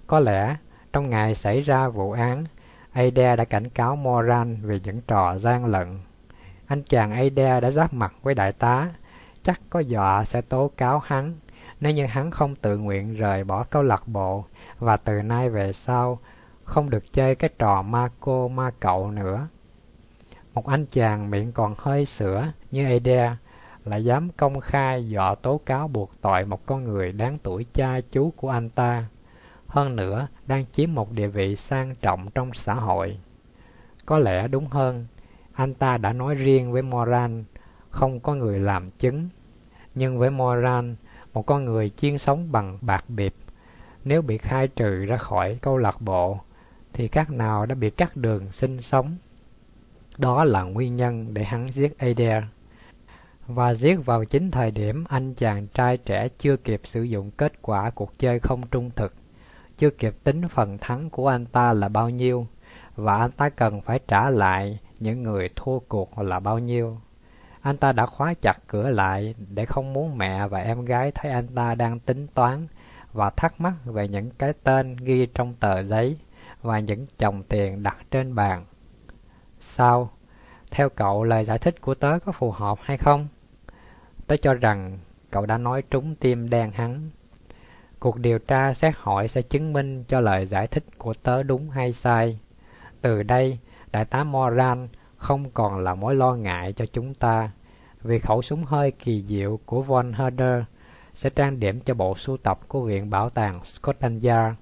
[0.07, 0.55] Có lẽ,
[0.93, 2.43] trong ngày xảy ra vụ án,
[2.91, 5.99] Ada đã cảnh cáo Moran về những trò gian lận.
[6.67, 8.89] Anh chàng Ada đã giáp mặt với đại tá,
[9.43, 11.33] chắc có dọa sẽ tố cáo hắn
[11.83, 14.45] nếu như hắn không tự nguyện rời bỏ câu lạc bộ
[14.79, 16.19] và từ nay về sau
[16.63, 19.47] không được chơi cái trò ma cô ma cậu nữa.
[20.53, 23.31] Một anh chàng miệng còn hơi sữa như Eder
[23.85, 27.99] lại dám công khai dọa tố cáo buộc tội một con người đáng tuổi cha
[28.11, 29.05] chú của anh ta.
[29.67, 33.17] Hơn nữa, đang chiếm một địa vị sang trọng trong xã hội.
[34.05, 35.05] Có lẽ đúng hơn,
[35.53, 37.43] anh ta đã nói riêng với Moran,
[37.89, 39.29] không có người làm chứng.
[39.95, 40.95] Nhưng với Moran,
[41.33, 43.33] một con người chuyên sống bằng bạc biệp,
[44.05, 46.39] nếu bị khai trừ ra khỏi câu lạc bộ,
[46.93, 49.17] thì các nào đã bị cắt đường sinh sống.
[50.17, 52.43] Đó là nguyên nhân để hắn giết Adair.
[53.47, 57.61] Và giết vào chính thời điểm anh chàng trai trẻ chưa kịp sử dụng kết
[57.61, 59.13] quả cuộc chơi không trung thực,
[59.77, 62.47] chưa kịp tính phần thắng của anh ta là bao nhiêu,
[62.95, 66.97] và anh ta cần phải trả lại những người thua cuộc là bao nhiêu.
[67.61, 71.31] Anh ta đã khóa chặt cửa lại để không muốn mẹ và em gái thấy
[71.31, 72.67] anh ta đang tính toán
[73.13, 76.17] và thắc mắc về những cái tên ghi trong tờ giấy
[76.61, 78.65] và những chồng tiền đặt trên bàn.
[79.65, 80.09] Sao?
[80.71, 83.27] Theo cậu lời giải thích của tớ có phù hợp hay không?
[84.27, 84.99] Tớ cho rằng
[85.31, 87.09] cậu đã nói trúng tim đen hắn.
[87.99, 91.69] Cuộc điều tra xét hỏi sẽ chứng minh cho lời giải thích của tớ đúng
[91.69, 92.39] hay sai.
[93.01, 93.59] Từ đây,
[93.91, 94.87] đại tá Moran
[95.17, 97.51] không còn là mối lo ngại cho chúng ta,
[98.01, 100.63] vì khẩu súng hơi kỳ diệu của Von Herder
[101.13, 104.55] sẽ trang điểm cho bộ sưu tập của Viện Bảo tàng Scotland Yard.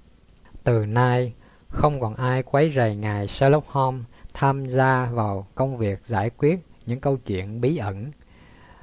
[0.64, 1.32] Từ nay,
[1.68, 6.60] không còn ai quấy rầy ngài Sherlock Holmes tham gia vào công việc giải quyết
[6.86, 8.10] những câu chuyện bí ẩn,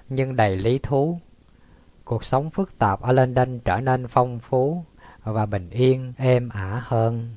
[0.09, 1.19] nhưng đầy lý thú.
[2.05, 4.83] Cuộc sống phức tạp ở London trở nên phong phú
[5.23, 7.35] và bình yên êm ả hơn.